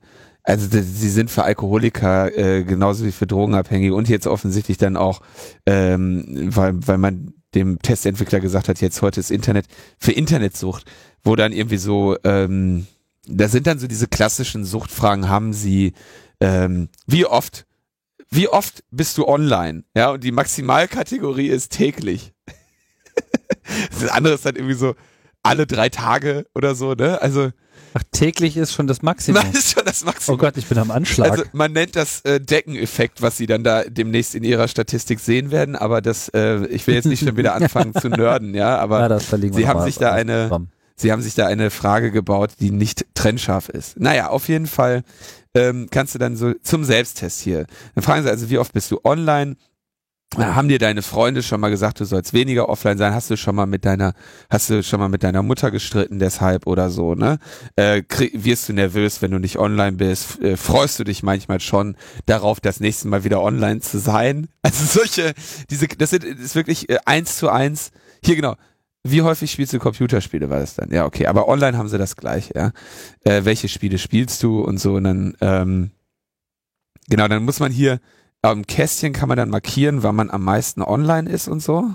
[0.43, 5.21] also sie sind für Alkoholiker äh, genauso wie für Drogenabhängige und jetzt offensichtlich dann auch,
[5.67, 9.67] ähm, weil weil man dem Testentwickler gesagt hat, jetzt heute ist Internet
[9.99, 10.85] für Internetsucht,
[11.25, 12.87] wo dann irgendwie so ähm,
[13.27, 15.93] da sind dann so diese klassischen Suchtfragen, haben sie
[16.41, 17.67] ähm, wie oft
[18.31, 19.85] wie oft bist du online?
[19.95, 22.33] Ja, und die Maximalkategorie ist täglich.
[24.01, 24.95] das andere ist dann irgendwie so
[25.43, 27.23] alle drei Tage oder so, ne?
[27.23, 27.51] Also,
[27.97, 29.43] Ach, täglich ist schon das Maximum.
[29.53, 30.39] Das ist schon das Maximum.
[30.39, 31.31] Oh Gott, ich bin am Anschlag.
[31.31, 35.51] Also man nennt das äh, Deckeneffekt, was sie dann da demnächst in ihrer Statistik sehen
[35.51, 39.09] werden, aber das, äh, ich will jetzt nicht schon wieder anfangen zu nörden, ja, aber
[39.09, 40.69] wir sie haben sich da als eine, Programm.
[40.95, 43.99] sie haben sich da eine Frage gebaut, die nicht trennscharf ist.
[43.99, 45.03] Naja, auf jeden Fall
[45.55, 47.65] ähm, kannst du dann so zum Selbsttest hier.
[47.95, 49.57] Dann fragen sie also, wie oft bist du online?
[50.35, 53.15] Haben dir deine Freunde schon mal gesagt, du sollst weniger offline sein?
[53.15, 54.13] Hast du schon mal mit deiner,
[54.51, 57.39] hast du schon mal mit deiner Mutter gestritten deshalb oder so, ne?
[57.77, 60.41] Äh, krieg, wirst du nervös, wenn du nicht online bist?
[60.43, 61.97] Äh, freust du dich manchmal schon
[62.27, 64.49] darauf, das nächste Mal wieder online zu sein?
[64.67, 65.33] Also solche,
[65.71, 67.93] diese, das sind, ist wirklich äh, eins zu eins.
[68.25, 68.57] Hier genau.
[69.05, 70.91] Wie häufig spielst du Computerspiele, war das dann?
[70.91, 72.73] Ja, okay, aber online haben sie das gleiche, ja.
[73.23, 75.93] Äh, welche Spiele spielst du und so und dann, ähm,
[77.09, 78.01] genau, dann muss man hier,
[78.51, 81.91] am Kästchen kann man dann markieren, wann man am meisten online ist und so.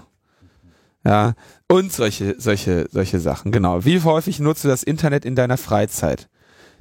[1.04, 1.34] Ja,
[1.68, 3.86] und solche, solche, solche Sachen, genau.
[3.86, 6.30] Wie häufig nutzt du das Internet in deiner Freizeit?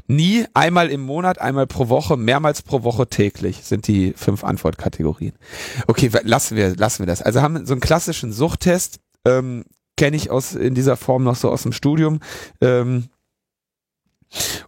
[0.06, 5.34] Nie, einmal im Monat, einmal pro Woche, mehrmals pro Woche täglich sind die fünf Antwortkategorien.
[5.86, 7.22] Okay, lassen wir, lassen wir das.
[7.22, 9.64] Also haben so einen klassischen Suchttest, ähm,
[9.96, 12.20] kenne ich aus in dieser Form noch so aus dem Studium.
[12.60, 13.08] Ähm,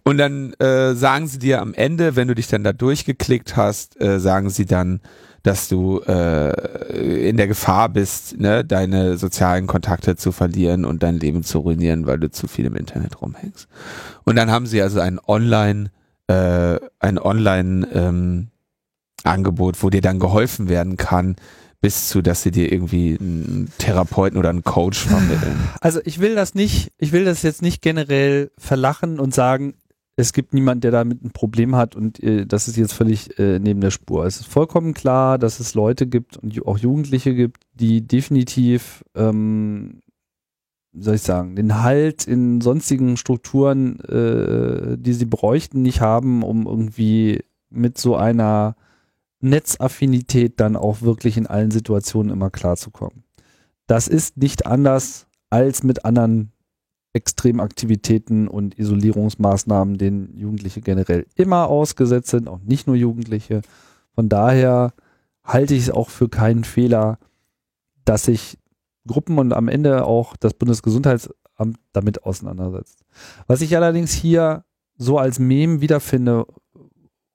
[0.04, 4.00] und dann äh, sagen sie dir am Ende, wenn du dich dann da durchgeklickt hast,
[4.00, 5.00] äh, sagen sie dann,
[5.42, 11.18] dass du äh, in der Gefahr bist, ne, deine sozialen Kontakte zu verlieren und dein
[11.18, 13.68] Leben zu ruinieren, weil du zu viel im Internet rumhängst.
[14.24, 15.90] Und dann haben sie also ein Online,
[16.28, 18.48] äh, ein Online ähm,
[19.24, 21.36] Angebot, wo dir dann geholfen werden kann,
[21.82, 25.58] bis zu, dass sie dir irgendwie einen Therapeuten oder einen Coach vermitteln.
[25.80, 29.74] Also ich will das nicht, ich will das jetzt nicht generell verlachen und sagen,
[30.14, 33.58] es gibt niemand, der damit ein Problem hat und äh, das ist jetzt völlig äh,
[33.58, 34.24] neben der Spur.
[34.24, 40.02] Es ist vollkommen klar, dass es Leute gibt und auch Jugendliche gibt, die definitiv, ähm,
[40.92, 46.66] soll ich sagen, den Halt in sonstigen Strukturen, äh, die sie bräuchten, nicht haben, um
[46.66, 48.76] irgendwie mit so einer
[49.42, 53.24] Netzaffinität dann auch wirklich in allen Situationen immer klarzukommen.
[53.86, 56.52] Das ist nicht anders als mit anderen
[57.12, 63.60] Extremaktivitäten und Isolierungsmaßnahmen, denen Jugendliche generell immer ausgesetzt sind, auch nicht nur Jugendliche.
[64.14, 64.94] Von daher
[65.44, 67.18] halte ich es auch für keinen Fehler,
[68.04, 68.58] dass sich
[69.06, 73.00] Gruppen und am Ende auch das Bundesgesundheitsamt damit auseinandersetzt.
[73.46, 74.64] Was ich allerdings hier
[74.96, 76.46] so als Mem wiederfinde,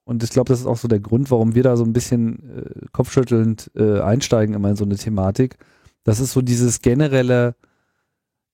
[0.07, 2.39] und ich glaube, das ist auch so der Grund, warum wir da so ein bisschen
[2.57, 5.57] äh, kopfschüttelnd äh, einsteigen immer in so eine Thematik,
[6.05, 7.55] das ist so dieses generelle,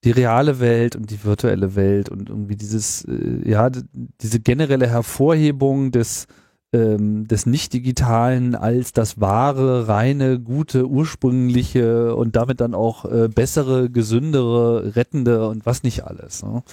[0.03, 5.91] die reale Welt und die virtuelle Welt und irgendwie dieses, äh, ja, diese generelle Hervorhebung
[5.91, 6.25] des,
[6.73, 13.91] ähm, des Nicht-Digitalen als das wahre, reine, gute, ursprüngliche und damit dann auch äh, bessere,
[13.91, 16.41] gesündere, rettende und was nicht alles.
[16.41, 16.63] Ne?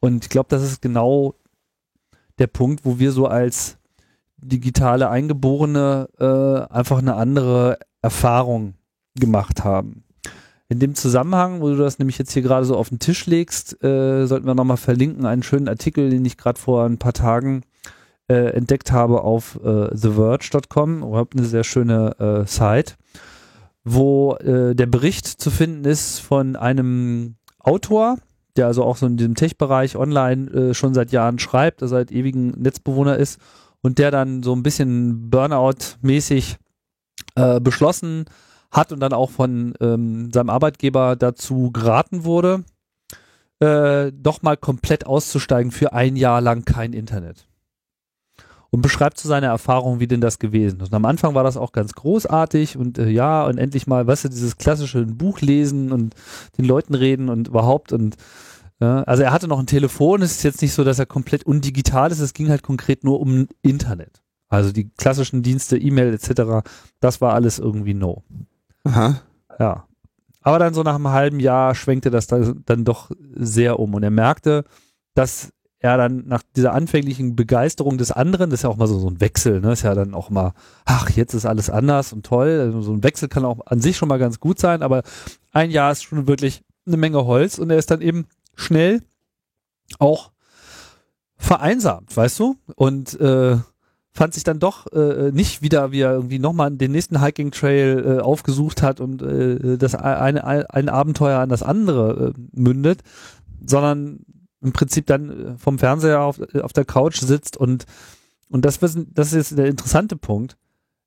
[0.00, 1.36] Und ich glaube, das ist genau
[2.40, 3.77] der Punkt, wo wir so als
[4.38, 8.74] digitale Eingeborene äh, einfach eine andere Erfahrung
[9.14, 10.04] gemacht haben.
[10.68, 13.82] In dem Zusammenhang, wo du das nämlich jetzt hier gerade so auf den Tisch legst,
[13.82, 17.62] äh, sollten wir nochmal verlinken, einen schönen Artikel, den ich gerade vor ein paar Tagen
[18.28, 22.94] äh, entdeckt habe auf äh, theverge.com, überhaupt eine sehr schöne äh, Site,
[23.82, 28.18] wo äh, der Bericht zu finden ist von einem Autor,
[28.56, 32.12] der also auch so in diesem Tech-Bereich online äh, schon seit Jahren schreibt, der seit
[32.12, 33.40] ewigen Netzbewohner ist
[33.82, 36.56] und der dann so ein bisschen Burnout-mäßig
[37.34, 38.26] äh, beschlossen
[38.70, 42.64] hat und dann auch von ähm, seinem Arbeitgeber dazu geraten wurde,
[43.60, 47.46] äh, doch mal komplett auszusteigen für ein Jahr lang kein Internet.
[48.70, 50.88] Und beschreibt zu seiner Erfahrung, wie denn das gewesen ist.
[50.88, 54.24] Und am Anfang war das auch ganz großartig und äh, ja, und endlich mal, weißt
[54.24, 56.14] du, dieses klassische Buch lesen und
[56.58, 58.16] den Leuten reden und überhaupt und
[58.80, 61.44] ja, also er hatte noch ein Telefon, es ist jetzt nicht so, dass er komplett
[61.44, 64.22] undigital ist, es ging halt konkret nur um Internet.
[64.48, 66.66] Also die klassischen Dienste, E-Mail etc.,
[67.00, 68.22] das war alles irgendwie no.
[68.84, 69.20] Aha.
[69.58, 69.84] Ja.
[70.42, 74.02] Aber dann so nach einem halben Jahr schwenkte das dann, dann doch sehr um und
[74.02, 74.64] er merkte,
[75.14, 78.98] dass er dann nach dieser anfänglichen Begeisterung des anderen, das ist ja auch mal so,
[78.98, 80.52] so ein Wechsel, ne, ist ja dann auch mal,
[80.84, 82.60] ach, jetzt ist alles anders und toll.
[82.60, 85.02] Also so ein Wechsel kann auch an sich schon mal ganz gut sein, aber
[85.52, 88.26] ein Jahr ist schon wirklich eine Menge Holz und er ist dann eben
[88.58, 89.02] schnell
[89.98, 90.32] auch
[91.36, 92.56] vereinsamt, weißt du?
[92.74, 93.56] Und äh,
[94.12, 98.04] fand sich dann doch äh, nicht wieder, wie er irgendwie nochmal den nächsten Hiking Trail
[98.18, 103.02] äh, aufgesucht hat und äh, das eine, ein Abenteuer an das andere äh, mündet,
[103.64, 104.20] sondern
[104.60, 107.86] im Prinzip dann äh, vom Fernseher auf, auf der Couch sitzt und
[108.50, 110.56] und das, was- das ist jetzt der interessante Punkt.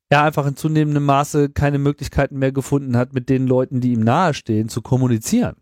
[0.10, 4.02] Er einfach in zunehmendem Maße keine Möglichkeiten mehr gefunden hat, mit den Leuten, die ihm
[4.02, 5.56] nahestehen, zu kommunizieren.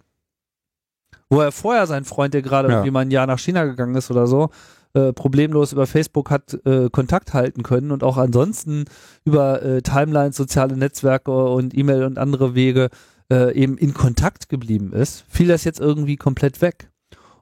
[1.29, 2.75] Wo er vorher sein Freund, der gerade Ja.
[2.75, 4.49] irgendwie mal ein Jahr nach China gegangen ist oder so,
[4.93, 8.85] äh, problemlos über Facebook hat äh, Kontakt halten können und auch ansonsten
[9.23, 12.89] über äh, Timelines, soziale Netzwerke und E-Mail und andere Wege
[13.31, 16.89] äh, eben in Kontakt geblieben ist, fiel das jetzt irgendwie komplett weg.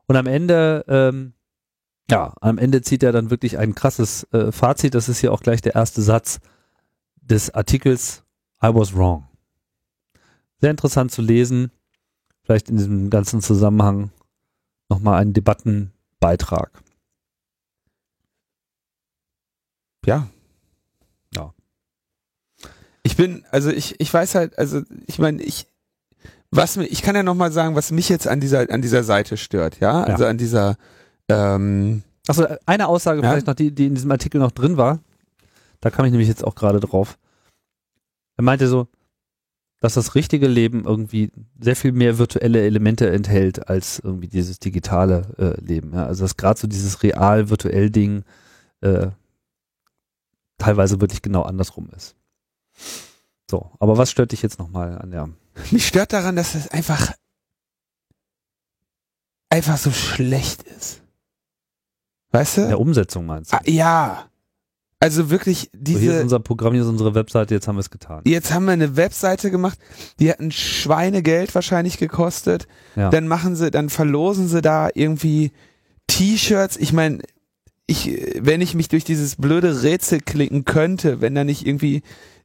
[0.08, 1.34] Und am Ende, ähm,
[2.12, 4.96] ja, am Ende zieht er dann wirklich ein krasses äh, Fazit.
[4.96, 6.40] Das ist hier auch gleich der erste Satz
[7.22, 8.24] des Artikels
[8.62, 9.26] I was wrong.
[10.60, 11.72] Sehr interessant zu lesen.
[12.48, 14.10] Vielleicht in diesem ganzen Zusammenhang
[14.88, 16.72] nochmal einen Debattenbeitrag.
[20.06, 20.30] Ja.
[21.36, 21.54] Ja.
[23.04, 25.68] Ich bin, also ich, ich weiß halt, also ich meine, ich,
[26.50, 29.36] was mir, ich kann ja nochmal sagen, was mich jetzt an dieser, an dieser Seite
[29.36, 30.78] stört, ja, also an dieser,
[31.28, 33.32] ähm, Achso, eine Aussage Ja?
[33.32, 35.00] vielleicht noch, die, die in diesem Artikel noch drin war.
[35.82, 37.18] Da kam ich nämlich jetzt auch gerade drauf.
[38.38, 38.88] Er meinte so,
[39.80, 45.28] dass das richtige Leben irgendwie sehr viel mehr virtuelle Elemente enthält als irgendwie dieses digitale
[45.38, 45.94] äh, Leben.
[45.94, 46.06] Ja?
[46.06, 48.24] Also dass gerade so dieses real-virtuell Ding
[48.82, 49.08] äh,
[50.58, 52.16] teilweise wirklich genau andersrum ist.
[53.50, 55.30] So, aber was stört dich jetzt nochmal an der
[55.72, 57.14] mich stört daran, dass es einfach,
[59.50, 61.02] einfach so schlecht ist.
[62.32, 62.62] Weißt du?
[62.64, 63.58] in der Umsetzung meinst du?
[63.58, 64.30] Ah, ja.
[65.00, 67.82] Also wirklich So, hier ist diese, unser Programm, hier ist unsere Webseite, jetzt haben wir
[67.82, 68.22] es getan.
[68.26, 69.78] jetzt haben wir eine Webseite gemacht,
[70.20, 72.68] die hat ein Schweinegeld wahrscheinlich gekostet.
[72.96, 73.10] Ja.
[73.10, 75.52] Dann machen sie, dann verlosen sie da irgendwie
[76.08, 76.78] T-Shirts.
[76.78, 77.20] Ich meine,
[77.86, 82.02] ich, wenn ich mich durch dieses blöde Rätsel klicken könnte, wenn da nicht irgendwie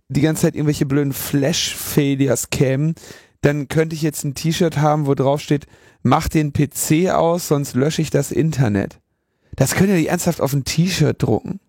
[0.08, 2.94] die ganze Zeit irgendwelche blöden Flash-Failures kämen,
[3.40, 5.66] dann könnte ich jetzt ein T-Shirt haben, wo drauf steht,
[6.02, 9.00] mach den PC aus, sonst lösche ich das Internet.
[9.56, 11.60] Das könnt ihr nicht ernsthaft auf ein T-Shirt drucken.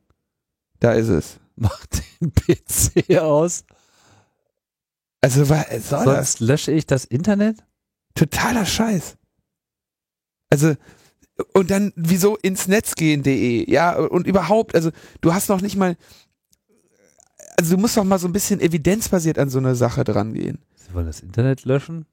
[0.84, 1.40] Da ist es.
[1.56, 1.86] Mach
[2.20, 3.64] den PC aus,
[5.22, 6.34] Also, was soll das?
[6.34, 7.64] sonst lösche ich das Internet?
[8.16, 9.16] Totaler Scheiß.
[10.50, 10.76] Also,
[11.54, 15.96] und dann, wieso ins Netz gehen.de, ja, und überhaupt, also, du hast noch nicht mal,
[17.58, 20.60] also, du musst doch mal so ein bisschen evidenzbasiert an so eine Sache dran gehen.
[20.76, 22.06] Sie wollen das Internet löschen?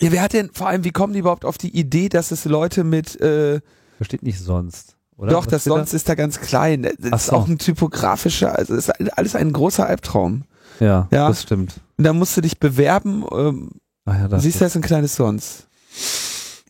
[0.00, 2.46] Ja, wer hat denn, vor allem, wie kommen die überhaupt auf die Idee, dass es
[2.46, 3.60] Leute mit, äh,
[3.98, 5.30] Versteht nicht sonst, oder?
[5.32, 5.76] doch, Was das steht da?
[5.76, 6.82] sonst ist da ganz klein.
[6.82, 7.32] Das Ach ist so.
[7.36, 10.44] auch ein typografischer, also, ist alles ein großer Albtraum.
[10.80, 11.28] Ja, Ja.
[11.28, 11.80] das stimmt.
[11.98, 13.70] Und da musst du dich bewerben, ähm,
[14.04, 15.66] Ach ja, das siehst du, das ist ein kleines Sonst.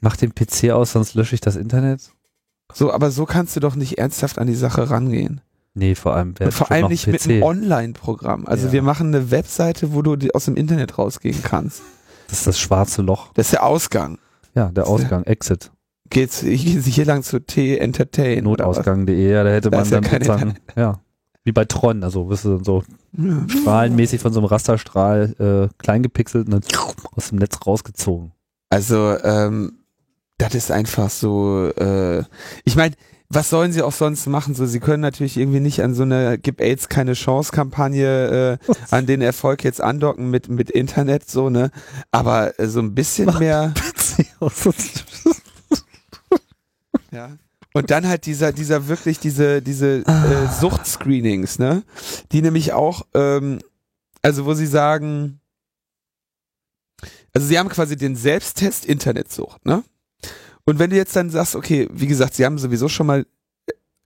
[0.01, 2.01] Mach den PC aus, sonst lösche ich das Internet?
[2.73, 5.41] So, aber so kannst du doch nicht ernsthaft an die Sache rangehen.
[5.75, 6.35] Nee, vor allem.
[6.39, 8.47] Wer Und vor allem nicht mit einem Online-Programm.
[8.47, 8.73] Also Ja.
[8.73, 11.83] wir machen eine Webseite, wo du aus dem Internet rausgehen kannst.
[12.29, 13.33] Das ist das schwarze Loch.
[13.35, 14.19] Das ist der Ausgang.
[14.55, 15.71] Ja, der Ausgang, Exit,
[16.11, 18.45] Geht's hier, hier lang zu T Entertain.
[18.45, 21.01] notausgang.de, ja, da hätte Da man ja dann kein sozusagen, ja,
[21.45, 22.83] wie bei Tron, also wirst du so
[23.17, 23.47] Ja.
[23.49, 25.35] strahlenmäßig von so einem Rasterstrahl
[25.71, 26.81] äh, klein gepixelt und dann
[27.17, 28.33] aus dem Netz rausgezogen.
[28.69, 29.79] Also, ähm,
[30.39, 32.25] das ist einfach so, äh,
[32.65, 32.95] ich meine,
[33.29, 34.55] was sollen sie auch sonst machen?
[34.55, 38.73] So, sie können natürlich irgendwie nicht an so eine Gib AIDS keine Chance Kampagne äh,
[38.91, 41.71] an den Erfolg jetzt andocken mit mit Internet so ne,
[42.13, 43.75] aber äh, so ein bisschen Mach- mehr
[47.17, 47.39] Ja.
[47.73, 51.83] Und dann halt dieser, dieser wirklich, diese, diese äh, Suchtscreenings, ne?
[52.31, 53.59] Die nämlich auch, ähm,
[54.21, 55.41] also wo sie sagen,
[57.33, 59.83] also sie haben quasi den Selbsttest Internetsucht, ne?
[60.65, 63.25] Und wenn du jetzt dann sagst, okay, wie gesagt, sie haben sowieso schon mal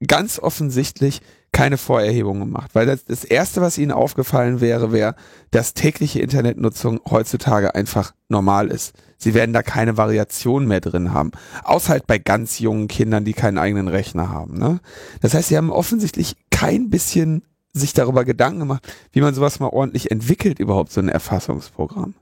[0.07, 1.21] ganz offensichtlich
[1.53, 5.17] keine Vorerhebung gemacht, weil das, das erste, was ihnen aufgefallen wäre, wäre,
[5.51, 8.95] dass tägliche Internetnutzung heutzutage einfach normal ist.
[9.19, 11.33] Sie werden da keine Variation mehr drin haben.
[11.65, 14.59] Außer halt bei ganz jungen Kindern, die keinen eigenen Rechner haben.
[14.59, 14.81] Ne?
[15.21, 17.43] Das heißt, sie haben offensichtlich kein bisschen
[17.73, 22.15] sich darüber Gedanken gemacht, wie man sowas mal ordentlich entwickelt, überhaupt so ein Erfassungsprogramm.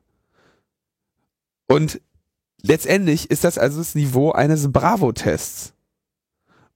[1.69, 2.01] Und
[2.63, 5.75] letztendlich ist das also das Niveau eines Bravo-Tests,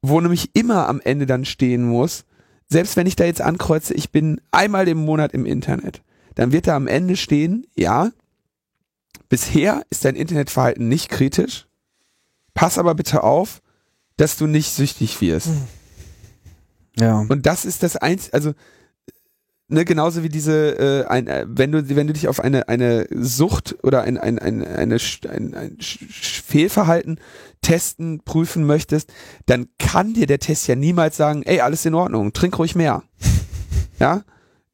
[0.02, 2.24] wo nämlich immer am Ende dann stehen muss,
[2.72, 6.02] selbst wenn ich da jetzt ankreuze, ich bin einmal im Monat im Internet,
[6.34, 8.10] dann wird da am Ende stehen, ja,
[9.28, 11.66] bisher ist dein Internetverhalten nicht kritisch,
[12.54, 13.62] pass aber bitte auf,
[14.16, 15.50] dass du nicht süchtig wirst.
[16.98, 17.24] Ja.
[17.28, 18.52] Und das ist das eins, also
[19.68, 23.06] ne, genauso wie diese, äh, ein, äh, wenn du wenn du dich auf eine eine
[23.10, 24.98] Sucht oder ein ein ein eine,
[25.28, 27.18] ein, ein Fehlverhalten
[27.62, 29.12] testen prüfen möchtest,
[29.46, 33.02] dann kann dir der Test ja niemals sagen, ey alles in Ordnung, trink ruhig mehr,
[33.98, 34.22] ja.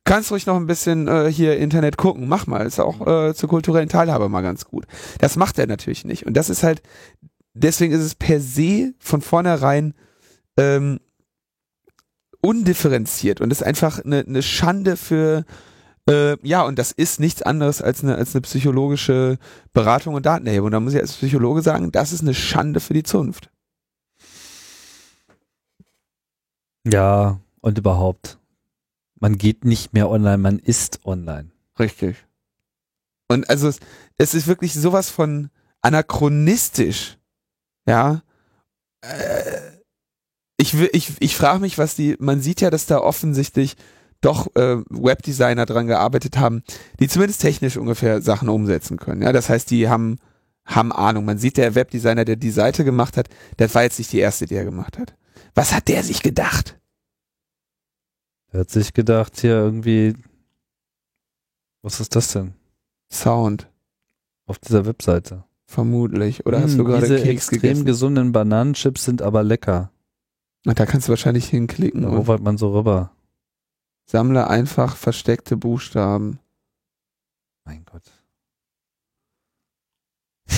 [0.05, 3.51] Kannst ruhig noch ein bisschen äh, hier Internet gucken, mach mal, ist auch äh, zur
[3.51, 4.87] kulturellen Teilhabe mal ganz gut.
[5.19, 6.27] Das macht er natürlich nicht.
[6.27, 6.81] Und das ist halt,
[7.53, 9.93] deswegen ist es per se von vornherein
[10.57, 10.99] ähm,
[12.41, 15.45] undifferenziert und ist einfach eine, eine Schande für
[16.09, 19.39] Äh, ja, und das ist nichts anderes als eine, als eine psychologische
[19.73, 20.71] Beratung und Datenerhebung.
[20.71, 23.51] Da muss ich als Psychologe sagen, das ist eine Schande für die Zunft.
[26.87, 28.39] Ja, und überhaupt.
[29.21, 31.51] Man geht nicht mehr online, man ist online.
[31.79, 32.17] Richtig.
[33.29, 33.81] Und also es,
[34.17, 35.51] es ist wirklich sowas von
[35.83, 37.19] anachronistisch.
[37.87, 38.23] Ja.
[39.03, 39.61] Äh,
[40.57, 43.77] ich, will- ich, ich frage mich, was die, man sieht ja, dass da offensichtlich
[44.21, 46.63] doch äh, Webdesigner dran gearbeitet haben,
[47.01, 49.23] die zumindest technisch ungefähr Sachen umsetzen können.
[49.23, 50.19] Ja, das heißt, die haben,
[50.65, 51.25] haben Ahnung.
[51.25, 54.47] Man sieht, der Webdesigner, der die Seite gemacht hat, das war jetzt nicht die erste,
[54.47, 55.15] die er gemacht hat.
[55.55, 56.79] Was hat der sich gedacht?
[58.51, 60.15] Er hat sich gedacht, hier irgendwie,
[61.83, 62.55] was ist das denn?
[63.13, 63.71] Sound,
[64.47, 65.45] Auf dieser Webseite.
[65.67, 66.45] vermutlich.
[66.47, 67.85] Oder hast Hm, du gerade Diese Keks extrem gegessen?
[67.85, 69.91] gesunden Bananenchips sind aber lecker.
[70.67, 72.03] Und da kannst du wahrscheinlich hinklicken.
[72.03, 73.13] Da und hovert man so rüber.
[74.11, 76.41] Sammle einfach versteckte Buchstaben.
[77.65, 78.05] Mein Gott.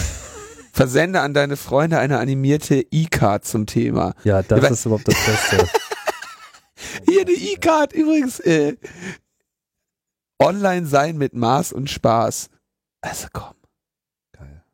[0.72, 4.14] Versende an deine Freunde eine animierte E-Card zum Thema.
[4.22, 5.68] Ja, das Ja, ist überhaupt das Beste.
[7.08, 8.38] Hier eine E-Card übrigens.
[8.38, 8.76] Äh,
[10.40, 12.50] online sein mit Maß und Spaß.
[13.00, 13.54] Also komm.
[14.32, 14.64] Geil.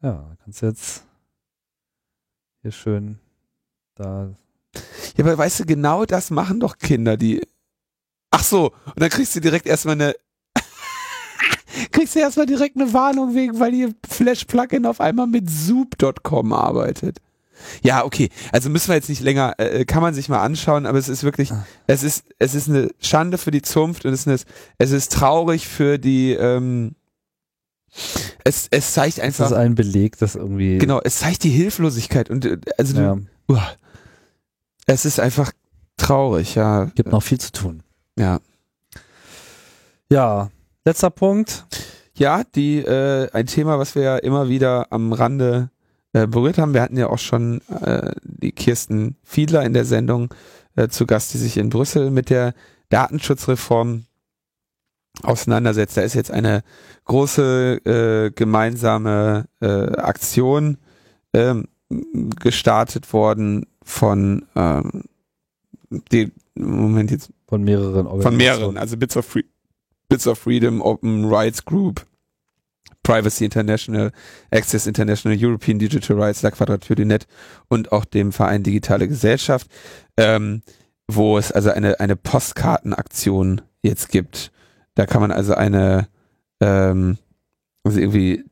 [0.00, 1.04] Ja, kannst jetzt
[2.62, 3.18] hier schön
[3.96, 4.32] da.
[5.16, 7.42] Ja, aber weißt du, genau das machen doch Kinder, die.
[8.30, 10.14] Ach so, und dann kriegst du direkt erstmal eine.
[11.92, 17.18] kriegst du erstmal direkt eine Warnung wegen, weil ihr Flash-Plugin auf einmal mit soup.com arbeitet.
[17.82, 18.28] Ja, okay.
[18.50, 21.22] Also müssen wir jetzt nicht länger, äh, kann man sich mal anschauen, aber es ist
[21.22, 21.64] wirklich, Ah.
[21.86, 24.38] es ist, es ist eine Schande für die Zunft und es ist, eine,
[24.78, 26.96] es ist traurig für die, ähm,
[28.44, 30.78] es, es zeigt Das einfach, ist ein Beleg, dass irgendwie.
[30.78, 33.16] genau, es zeigt die Hilflosigkeit und äh, also du, Ja,
[33.48, 33.70] uah,
[34.86, 35.52] es ist einfach
[35.96, 36.86] traurig, ja.
[36.94, 37.82] gibt noch viel zu tun.
[38.18, 38.40] Ja.
[40.10, 40.50] Ja,
[40.84, 41.64] letzter Punkt.
[42.14, 45.70] Ja, die, äh, ein Thema, was wir ja immer wieder am Rande
[46.12, 46.74] äh, berührt haben.
[46.74, 50.32] Wir hatten ja auch schon äh, die Kirsten Fiedler in der Sendung
[50.76, 52.54] äh, zu Gast, die sich in Brüssel mit der
[52.90, 54.04] Datenschutzreform
[55.22, 55.96] auseinandersetzt.
[55.96, 56.62] Da ist jetzt eine
[57.06, 60.78] große äh, gemeinsame äh, Aktion
[61.32, 65.04] ähm, gestartet worden von ähm,
[66.10, 68.22] die, Moment jetzt Von mehreren Organisationen.
[68.22, 69.44] von mehreren, also Bits of, Free
[70.08, 72.04] Bits of Freedom, Open Rights Group,
[73.02, 74.12] Privacy International,
[74.50, 77.26] Access International, European Digital Rights, La Quadrature du Net
[77.68, 79.68] und auch dem Verein Digitale Gesellschaft,
[80.16, 80.62] ähm,
[81.08, 84.52] wo es also eine, eine Postkartenaktion jetzt gibt.
[84.94, 86.08] Da kann man also eine,
[86.60, 87.18] ähm,
[87.82, 88.44] also irgendwie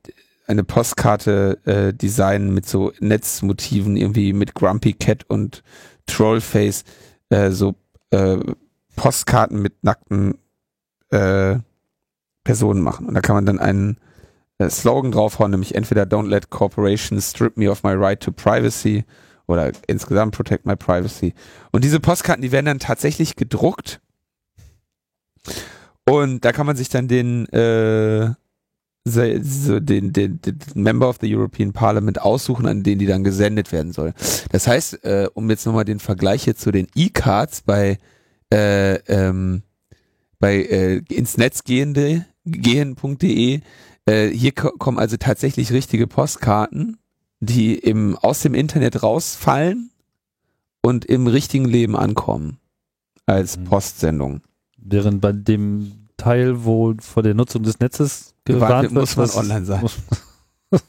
[0.51, 5.63] eine Postkarte äh, designen mit so Netzmotiven, irgendwie mit Grumpy Cat und
[6.07, 6.83] Trollface,
[7.29, 7.77] äh, so
[8.11, 8.37] äh,
[8.97, 10.39] Postkarten mit nackten
[11.11, 11.59] äh,
[12.43, 13.07] Personen machen.
[13.07, 13.99] Und da kann man dann einen
[14.59, 19.05] äh, Slogan draufhauen, nämlich entweder Don't let corporations strip me of my right to privacy
[19.47, 21.33] oder insgesamt protect my privacy.
[21.71, 24.01] Und diese Postkarten, die werden dann tatsächlich gedruckt.
[26.09, 28.33] Und da kann man sich dann den, äh,
[29.05, 33.73] so den, den, den Member of the European Parliament aussuchen, an den die dann gesendet
[33.73, 34.13] werden soll.
[34.51, 37.99] Das heißt, äh, um jetzt nochmal den Vergleich hier zu den E-Cards bei
[38.53, 39.63] äh, ähm,
[40.39, 43.61] bei äh, ins Netz gehende gehen.de
[44.07, 46.99] äh, hier ko kommen also tatsächlich richtige Postkarten,
[47.41, 49.91] die im aus dem Internet rausfallen
[50.83, 52.59] und im richtigen Leben ankommen
[53.27, 53.65] als Mhm.
[53.65, 54.41] Postsendung.
[54.77, 59.65] Während bei dem Teil, wo vor der Nutzung des Netzes Gewarnt wird, muss man online
[59.65, 59.85] sein.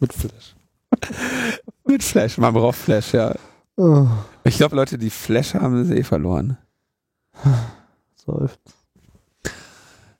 [0.00, 0.54] Mit Flash.
[1.86, 3.34] Mit Flash, man braucht Flash, ja.
[3.76, 4.06] Oh,
[4.44, 6.58] Ich glaube, Leute, die Flash haben, sie eh verloren.
[8.26, 8.58] seufzt.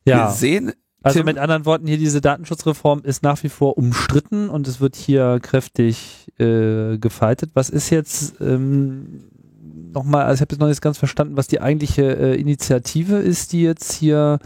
[0.05, 0.73] Wir Ja, sehen,
[1.03, 4.81] also Tim- mit anderen Worten, hier diese Datenschutzreform ist nach wie vor umstritten und es
[4.81, 7.51] wird hier kräftig äh, gefeitet.
[7.55, 9.25] Was ist jetzt ähm,
[9.97, 13.53] nochmal, also ich habe jetzt noch nicht ganz verstanden, was die eigentliche äh, Initiative ist,
[13.53, 14.39] die jetzt hier,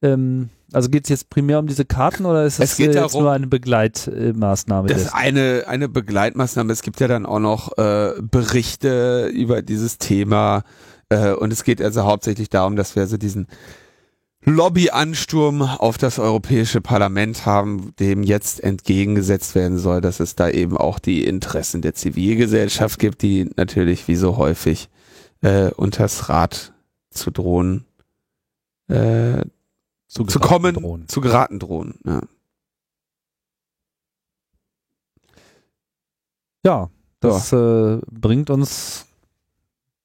[0.00, 3.22] ähm, also geht es jetzt primär um diese Karten oder ist Es äh, jetzt darum-
[3.22, 4.88] nur eine Begleitmaßnahme?
[4.88, 6.72] Das ist eine, eine Begleitmaßnahme.
[6.72, 10.62] Es gibt ja dann auch noch äh, Berichte über dieses Thema.
[11.08, 13.46] Äh, und es geht also hauptsächlich darum, dass wir also diesen
[14.48, 20.76] Lobbyansturm auf das Europäische Parlament haben, dem jetzt entgegengesetzt werden soll, dass es da eben
[20.76, 24.88] auch die Interessen der Zivilgesellschaft gibt, die natürlich wie so häufig
[25.42, 26.72] äh, unters Rad
[27.10, 27.86] zu drohen,
[28.86, 29.42] äh,
[30.06, 31.08] zu geraten kommen, drohen.
[31.08, 31.98] zu geraten drohen.
[32.04, 32.20] Ja.
[36.64, 39.06] Ja, das äh, bringt uns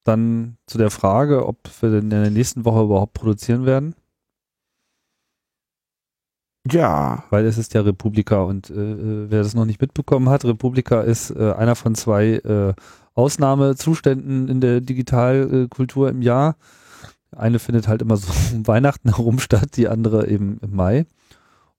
[0.04, 3.96] dann zu der Frage, ob wir in der nächsten Woche überhaupt produzieren werden.
[6.70, 7.24] Ja.
[7.30, 11.02] Weil es ist ja Republika und äh, äh, wer das noch nicht mitbekommen hat, Republika
[11.02, 12.74] ist äh, einer von zwei äh,
[13.14, 16.56] Ausnahmezuständen in der Digitalkultur im Jahr.
[17.36, 21.06] Eine findet halt immer so um Weihnachten herum statt, die andere eben im Mai.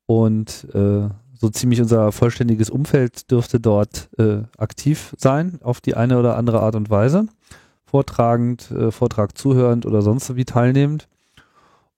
[0.06, 6.18] Und äh, so ziemlich unser vollständiges Umfeld dürfte dort äh, aktiv sein, auf die eine
[6.18, 7.26] oder andere Art und Weise.
[7.84, 11.08] Vortragend, äh, Vortrag zuhörend oder sonst wie teilnehmend.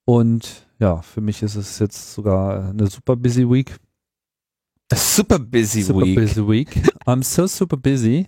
[0.05, 3.77] Und ja, für mich ist es jetzt sogar eine super busy week.
[4.93, 6.17] A super busy super week.
[6.17, 6.69] busy week.
[7.07, 8.27] I'm so super busy.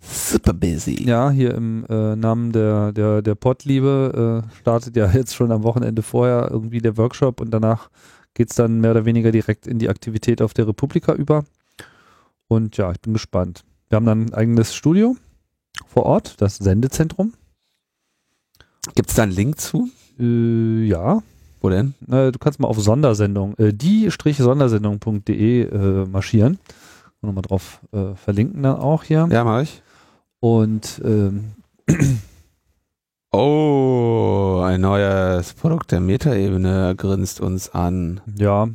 [0.00, 1.04] Super busy.
[1.04, 5.62] Ja, hier im äh, Namen der, der, der Pottliebe äh, startet ja jetzt schon am
[5.62, 7.88] Wochenende vorher irgendwie der Workshop und danach
[8.34, 11.44] geht's dann mehr oder weniger direkt in die Aktivität auf der Republika über.
[12.48, 13.64] Und ja, ich bin gespannt.
[13.88, 15.16] Wir haben dann ein eigenes Studio
[15.86, 17.34] vor Ort, das Sendezentrum.
[18.94, 19.88] Gibt's da einen Link zu?
[20.18, 21.22] Äh, ja,
[21.62, 21.94] Wo denn?
[22.08, 26.58] du kannst mal auf Sondersendung, äh, die-sondersendung.de äh, marschieren.
[27.20, 29.28] Nochmal drauf äh, verlinken dann auch hier.
[29.30, 29.80] Ja, mach ich.
[30.40, 31.52] Und ähm,
[33.34, 38.20] Oh, ein neues Produkt der Metaebene grinst uns an.
[38.36, 38.68] Ja,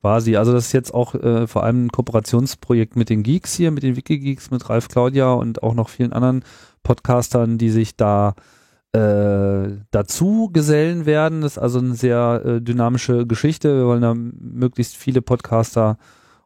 [0.00, 0.36] quasi.
[0.36, 3.82] Also das ist jetzt auch äh, vor allem ein Kooperationsprojekt mit den Geeks hier, mit
[3.82, 6.44] den Wikigeeks, mit Ralf Claudia und auch noch vielen anderen
[6.84, 8.34] Podcastern, die sich da
[8.96, 11.42] äh, dazu gesellen werden.
[11.42, 13.76] Das ist also eine sehr äh, dynamische Geschichte.
[13.76, 15.98] Wir wollen da möglichst viele Podcaster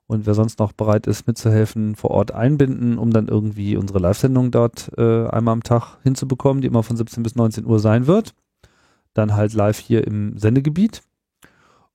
[0.09, 4.51] und wer sonst noch bereit ist mitzuhelfen, vor Ort einbinden, um dann irgendwie unsere Live-Sendung
[4.51, 8.35] dort äh, einmal am Tag hinzubekommen, die immer von 17 bis 19 Uhr sein wird.
[9.15, 11.03] Dann halt live hier im Sendegebiet.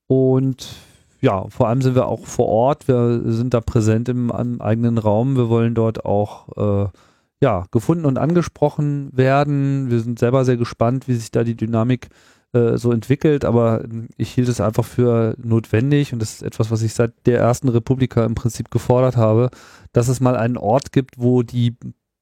[0.08, 0.76] Und
[1.20, 2.88] ja, vor allem sind wir auch vor Ort.
[2.88, 5.36] Wir sind da präsent im an, eigenen Raum.
[5.36, 6.90] Wir wollen dort auch äh,
[7.42, 9.90] ja, gefunden und angesprochen werden.
[9.90, 12.10] Wir sind selber sehr gespannt, wie sich da die Dynamik
[12.54, 13.84] äh, so entwickelt, aber
[14.18, 17.68] ich hielt es einfach für notwendig und das ist etwas, was ich seit der ersten
[17.70, 19.50] Republika im Prinzip gefordert habe,
[19.92, 21.76] dass es mal einen Ort gibt, wo die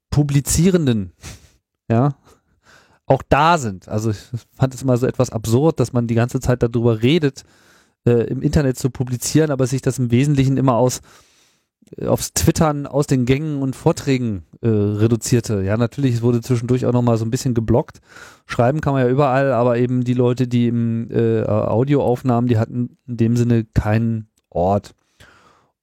[0.10, 1.12] Publizierenden,
[1.90, 2.16] ja,
[3.06, 3.88] auch da sind.
[3.88, 4.18] Also ich
[4.58, 7.44] fand es immer so etwas absurd, dass man die ganze Zeit darüber redet,
[8.06, 11.02] äh, im Internet zu publizieren, aber sich das im Wesentlichen immer aus
[12.06, 15.62] aufs Twittern aus den Gängen und Vorträgen äh, reduzierte.
[15.64, 18.00] Ja, natürlich, wurde zwischendurch auch nochmal so ein bisschen geblockt.
[18.46, 22.98] Schreiben kann man ja überall, aber eben die Leute, die im äh, Audioaufnahmen, die hatten
[23.08, 24.96] in dem Sinne keinen Ort.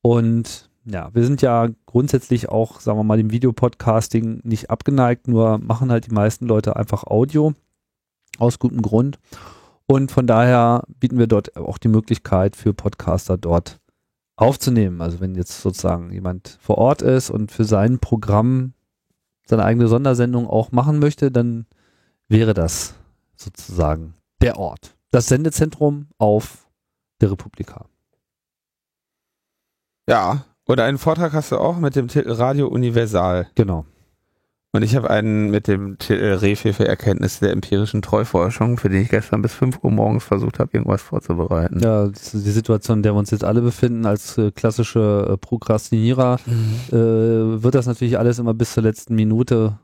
[0.03, 5.59] Und ja, wir sind ja grundsätzlich auch, sagen wir mal, dem Videopodcasting nicht abgeneigt, nur
[5.59, 7.53] machen halt die meisten Leute einfach Audio
[8.39, 9.19] aus gutem Grund.
[9.87, 13.80] Und von daher bieten wir dort auch die Möglichkeit für Podcaster dort
[14.41, 15.01] aufzunehmen.
[15.01, 18.73] Also wenn jetzt sozusagen jemand vor Ort ist und für sein Programm
[19.47, 21.67] seine eigene Sondersendung auch machen möchte, dann
[22.29, 22.95] wäre das
[23.37, 24.95] sozusagen der Ort.
[25.11, 26.69] Das Sendezentrum auf
[27.21, 27.87] der Republika.
[30.09, 33.49] Ja, oder einen Vortrag hast du auch mit dem Titel Radio Universal.
[33.57, 33.85] Genau.
[34.73, 39.03] Und ich habe einen mit dem Titel Refe für Erkenntnisse der empirischen Treuforschung, für den
[39.03, 41.81] ich gestern bis 5 Uhr morgens versucht habe, irgendwas vorzubereiten.
[41.81, 46.39] Ja, die Situation, in der wir uns jetzt alle befinden, als äh, klassische äh, Prokrastinierer,
[46.89, 49.77] äh, wird das natürlich alles immer bis zur letzten Minute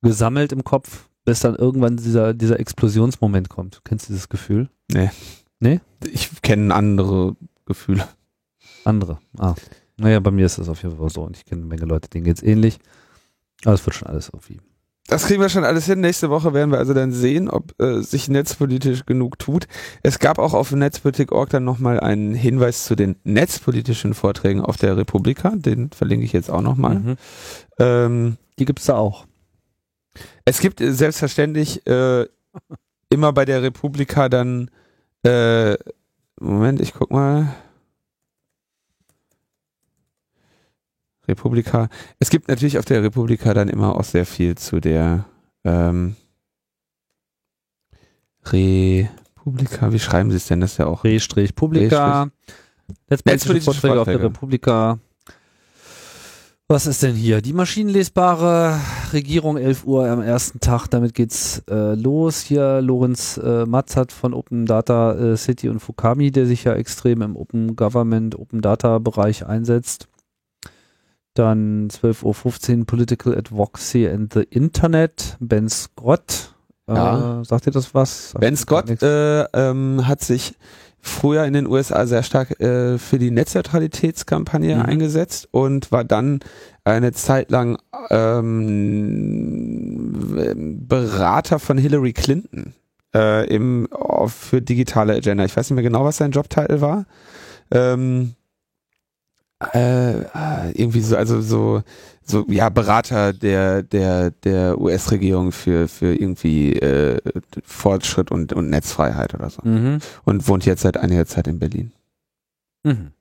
[0.00, 3.80] gesammelt im Kopf, bis dann irgendwann dieser, dieser Explosionsmoment kommt.
[3.84, 4.68] Kennst du dieses Gefühl?
[4.92, 5.10] Nee.
[5.58, 5.80] Nee?
[6.08, 7.34] Ich kenne andere
[7.66, 8.06] Gefühle.
[8.84, 9.18] Andere.
[9.38, 9.54] Ah.
[9.96, 12.08] Naja, bei mir ist das auf jeden Fall so und ich kenne eine Menge Leute,
[12.08, 12.78] denen geht's ähnlich.
[13.64, 14.58] Aber es wird schon alles irgendwie.
[15.06, 16.00] Das kriegen wir schon alles hin.
[16.00, 19.66] Nächste Woche werden wir also dann sehen, ob äh, sich netzpolitisch genug tut.
[20.04, 24.96] Es gab auch auf Netzpolitik.org dann nochmal einen Hinweis zu den netzpolitischen Vorträgen auf der
[24.96, 25.52] Republika.
[25.56, 27.00] Den verlinke ich jetzt auch nochmal.
[27.00, 27.16] Mhm.
[27.78, 29.26] Ähm, Die gibt's da auch.
[30.44, 32.26] es gibt äh, selbstverständlich äh,
[33.08, 34.70] immer bei der Republika dann
[35.24, 35.76] äh,
[36.40, 37.54] Moment, ich guck mal.
[41.30, 41.88] Republika.
[42.18, 45.24] Es gibt natürlich auf der Republika dann immer auch sehr viel zu der
[45.64, 46.16] ähm,
[48.44, 49.92] Republika.
[49.92, 50.60] Wie schreiben Sie es denn?
[50.60, 51.04] Das ist ja auch.
[51.04, 52.28] Re-Publika.
[53.08, 54.24] Netzpolitische Netzpolitische Vorträge auf der Vorträge.
[54.24, 54.98] Republika.
[56.70, 57.42] Was ist denn hier?
[57.42, 58.78] Die maschinenlesbare
[59.12, 60.86] Regierung 11 Uhr am ersten Tag.
[60.86, 62.42] Damit geht's äh, los.
[62.42, 66.74] Hier Lorenz äh, Matz hat von Open Data äh, City und Fukami, der sich ja
[66.74, 70.06] extrem im Open Government, Open Data Bereich einsetzt.
[71.34, 75.36] Dann 12.15 Uhr Political Advocacy and the Internet.
[75.40, 76.54] Ben Scott.
[76.88, 77.42] Äh, Ja.
[77.44, 78.30] Sagt ihr das was?
[78.30, 80.54] Sagt Ben Scott äh, ähm, hat sich
[81.02, 84.82] früher in den USA sehr stark äh, für die Netzneutralitätskampagne Mhm.
[84.82, 86.40] eingesetzt und war dann
[86.84, 87.78] eine Zeit lang
[88.10, 92.74] ähm, Berater von Hillary Clinton
[93.14, 93.88] äh, im,
[94.26, 95.44] für digitale Agenda.
[95.44, 97.06] Ich weiß nicht mehr genau, was sein Jobtitel war.
[97.70, 98.34] Ähm,
[99.60, 101.82] äh, irgendwie so, also so,
[102.22, 107.20] so, ja, Berater der, der, der US-Regierung für, für irgendwie äh,
[107.64, 109.62] Fortschritt und, und Netzfreiheit oder so.
[109.62, 109.98] Mhm.
[110.24, 111.92] Und wohnt jetzt seit einiger Zeit in Berlin.
[112.84, 113.12] Mhm.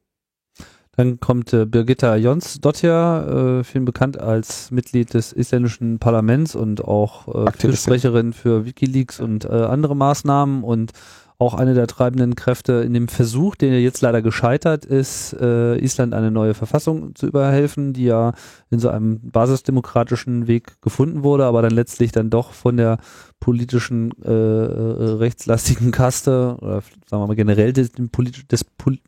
[0.99, 7.47] Dann kommt äh, Birgitta Jonsdottir, äh, vielen bekannt als Mitglied des isländischen Parlaments und auch
[7.47, 7.51] äh.
[7.57, 10.91] Fürsprecherin für Wikileaks und äh, andere Maßnahmen und
[11.39, 15.77] auch eine der treibenden Kräfte in dem Versuch, den ja jetzt leider gescheitert ist, äh,
[15.77, 18.33] Island eine neue Verfassung zu überhelfen, die ja
[18.69, 22.97] in so einem basisdemokratischen Weg gefunden wurde, aber dann letztlich dann doch von der
[23.39, 28.11] politischen äh, äh, rechtslastigen Kaste oder sagen wir mal generell des, dem
[28.51, 28.65] des,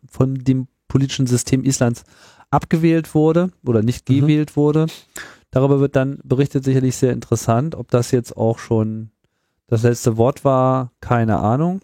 [0.10, 2.06] von dem politischen System Islands
[2.50, 4.22] abgewählt wurde oder nicht Mhm.
[4.22, 4.86] gewählt wurde.
[5.52, 9.12] Darüber wird dann berichtet sicherlich sehr interessant, ob das jetzt auch schon
[9.68, 11.82] das letzte Wort war, keine Ahnung.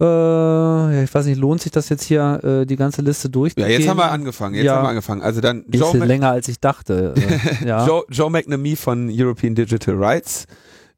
[0.00, 3.32] Äh, ja, ich weiß nicht, lohnt sich das jetzt hier, äh, die ganze Liste Ja,
[3.32, 3.70] durchzugehen?
[3.70, 4.54] jetzt haben wir angefangen.
[4.54, 4.76] Jetzt Ja.
[4.76, 5.22] haben wir angefangen.
[5.22, 7.14] Also dann Ist Joe, ja Mac länger als ich dachte.
[7.16, 7.86] Äh, ja.
[7.86, 10.46] Joe, Joe McNamee von European Digital Rights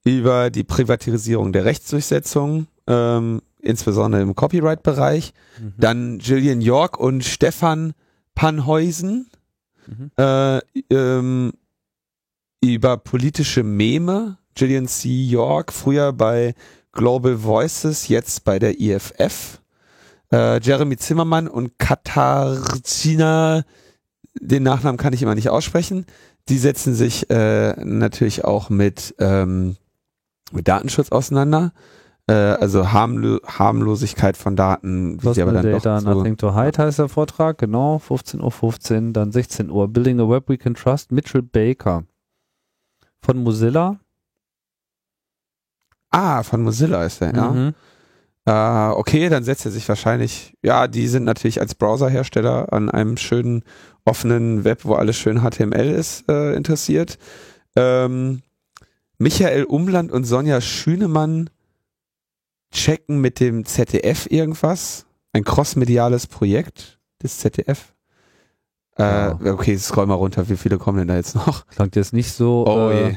[0.05, 5.33] über die Privatisierung der Rechtsdurchsetzung, ähm, insbesondere im Copyright-Bereich.
[5.61, 5.73] Mhm.
[5.79, 7.93] Dann Gillian York und Stefan
[8.35, 9.27] Panheusen
[9.87, 10.11] Mhm.
[10.19, 10.59] äh,
[10.91, 11.53] ähm,
[12.63, 14.37] über politische Meme.
[14.55, 15.09] Gillian C.
[15.09, 16.55] York, früher bei
[16.93, 19.61] Global Voices, jetzt bei der IFF.
[20.33, 23.65] Äh, Jeremy Zimmermann und Katarzyna,
[24.41, 26.07] den Nachnamen kann ich immer nicht aussprechen.
[26.49, 29.77] Die setzen sich äh, natürlich auch mit, ähm,
[30.53, 31.73] mit Datenschutz auseinander.
[32.29, 36.55] Äh, also Harmlo Harmlosigkeit von Daten, wie sie aber dann Data, doch so Nothing to
[36.55, 39.89] Hide heißt der Vortrag, genau, 15.15 Uhr, dann 16 Uhr.
[39.89, 42.05] Building a Web We Can Trust, Mitchell Baker
[43.21, 43.99] von Mozilla.
[46.11, 47.51] Ah, von Mozilla ist der, ja.
[47.51, 47.75] Mhm.
[48.47, 53.17] Äh, okay, dann setzt er sich wahrscheinlich, ja, die sind natürlich als Browserhersteller an einem
[53.17, 53.63] schönen
[54.05, 57.19] offenen Web, wo alles schön HTML ist, äh, interessiert.
[57.77, 58.43] Ähm,
[59.19, 61.51] Michael Umland und Sonja Schünemann
[62.73, 65.07] checken mit dem ZDF irgendwas.
[65.33, 67.93] Ein crossmediales Projekt des ZDF.
[68.99, 69.39] Äh, Ja.
[69.45, 71.67] Okay, scroll mal runter, wie viele kommen denn da jetzt noch?
[71.67, 73.17] Klingt jetzt nicht so, Oh äh, je.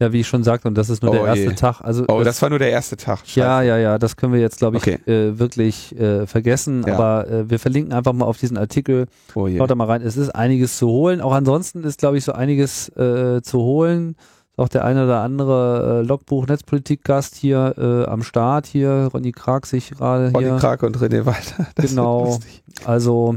[0.00, 1.52] Ja, wie ich schon sagte, und das ist nur Oh der erste je.
[1.54, 1.80] Tag.
[1.80, 3.20] Also Oh, das war nur der erste Tag.
[3.20, 3.38] Scheiße.
[3.40, 4.98] Ja, ja, ja, das können wir jetzt, glaube ich, Okay.
[5.10, 6.84] äh, wirklich äh, vergessen.
[6.86, 6.94] Ja.
[6.94, 9.06] Aber äh, wir verlinken einfach mal auf diesen Artikel.
[9.34, 9.56] Oh je.
[9.58, 10.02] Schaut da mal rein.
[10.02, 11.20] Es ist einiges zu holen.
[11.20, 14.16] Auch ansonsten ist, glaube ich, so einiges äh, zu holen.
[14.58, 19.10] Auch der eine oder andere äh, Logbuch Netzpolitik-Gast hier äh, am Start hier.
[19.12, 20.56] Ronny Krag sich gerade hier.
[20.56, 21.66] Krake und René Walter.
[21.74, 22.38] Das Genau.
[22.84, 23.36] Also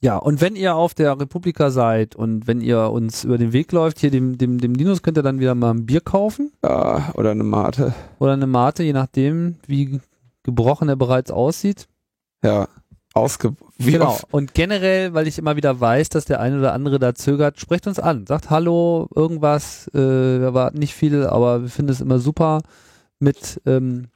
[0.00, 3.72] ja, und wenn ihr auf der Republika seid und wenn ihr uns über den Weg
[3.72, 7.10] läuft, hier dem, dem, dem Linus könnt ihr dann wieder mal ein Bier kaufen Ja,
[7.14, 7.94] oder eine Mate.
[8.18, 10.00] oder eine Mate, je nachdem, wie
[10.44, 11.88] gebrochen er bereits aussieht.
[12.42, 12.68] Ja.
[13.14, 14.08] Ausge wie genau.
[14.08, 14.26] oft?
[14.32, 17.86] Und generell, weil ich immer wieder weiß, dass der eine oder andere da zögert, sprecht
[17.86, 18.26] uns an.
[18.26, 19.88] Sagt Hallo, irgendwas.
[19.94, 22.60] Äh, wir erwarten nicht viel, aber wir finden es immer super,
[23.18, 24.08] mit ähm,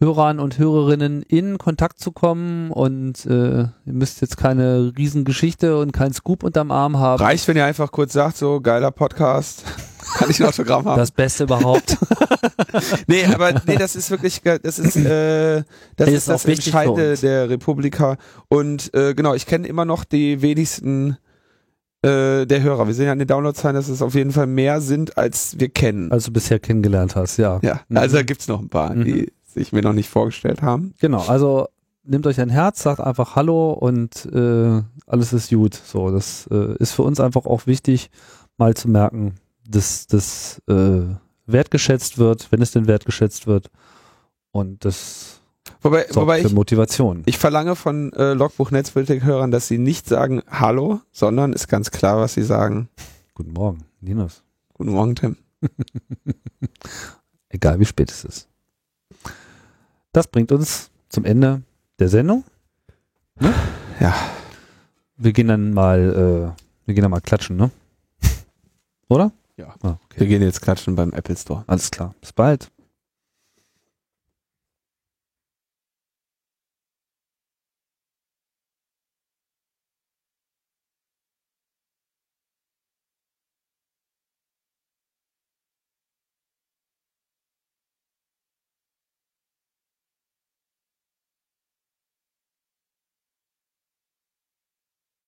[0.00, 2.70] Hörern und Hörerinnen in Kontakt zu kommen.
[2.70, 7.22] Und äh, ihr müsst jetzt keine Riesengeschichte und kein Scoop unterm Arm haben.
[7.22, 9.64] Reicht, wenn ihr einfach kurz sagt, so geiler Podcast.
[10.18, 10.96] Kann ich ein Autogramm haben?
[10.98, 11.96] Das Beste überhaupt.
[13.08, 15.62] nee, aber nee, das ist wirklich, das ist, äh,
[15.96, 18.16] das Ist ist, das Entscheidende der Republika.
[18.48, 21.18] Und äh, genau, ich kenne immer noch die wenigsten
[22.02, 22.86] äh, der Hörer.
[22.86, 25.68] Wir sehen ja an den Downloadzahlen, dass es auf jeden Fall mehr sind, als wir
[25.68, 26.10] kennen.
[26.12, 27.58] als du bisher kennengelernt hast, ja.
[27.62, 27.96] ja, Mhm.
[27.98, 29.04] also da gibt's noch ein paar, Mhm.
[29.04, 30.94] die sich mir noch nicht vorgestellt haben.
[31.00, 31.68] Genau, also
[32.04, 35.74] nehmt euch ein Herz, sagt einfach Hallo und äh, alles ist gut.
[35.74, 38.10] So, das äh, ist für uns einfach auch wichtig,
[38.56, 39.34] mal zu merken,
[39.68, 41.02] dass das äh,
[41.46, 43.70] wertgeschätzt wird, wenn es denn wertgeschätzt wird.
[44.50, 45.40] Und das
[45.82, 47.22] Wobei, sorgt wobei für ich, Motivation.
[47.26, 52.18] ich verlange von äh, Logbuch Netzpolitik-Hörern, dass sie nicht sagen Hallo, sondern ist ganz klar,
[52.18, 52.88] was sie sagen.
[53.34, 54.42] Guten Morgen, Linus.
[54.74, 55.36] Guten Morgen, Tim.
[57.48, 58.48] Egal wie spät es ist.
[60.18, 61.62] Das bringt uns zum Ende
[62.00, 62.42] der Sendung.
[64.00, 64.12] Ja.
[65.16, 66.00] Wir gehen dann mal,
[66.56, 67.70] äh, wir gehen dann mal klatschen, ne?
[69.08, 69.30] Oder?
[69.56, 69.76] Ja.
[69.80, 70.18] Ah, okay.
[70.18, 71.62] Wir gehen jetzt klatschen beim Apple Store.
[71.68, 72.16] Alles klar.
[72.20, 72.68] Bis bald.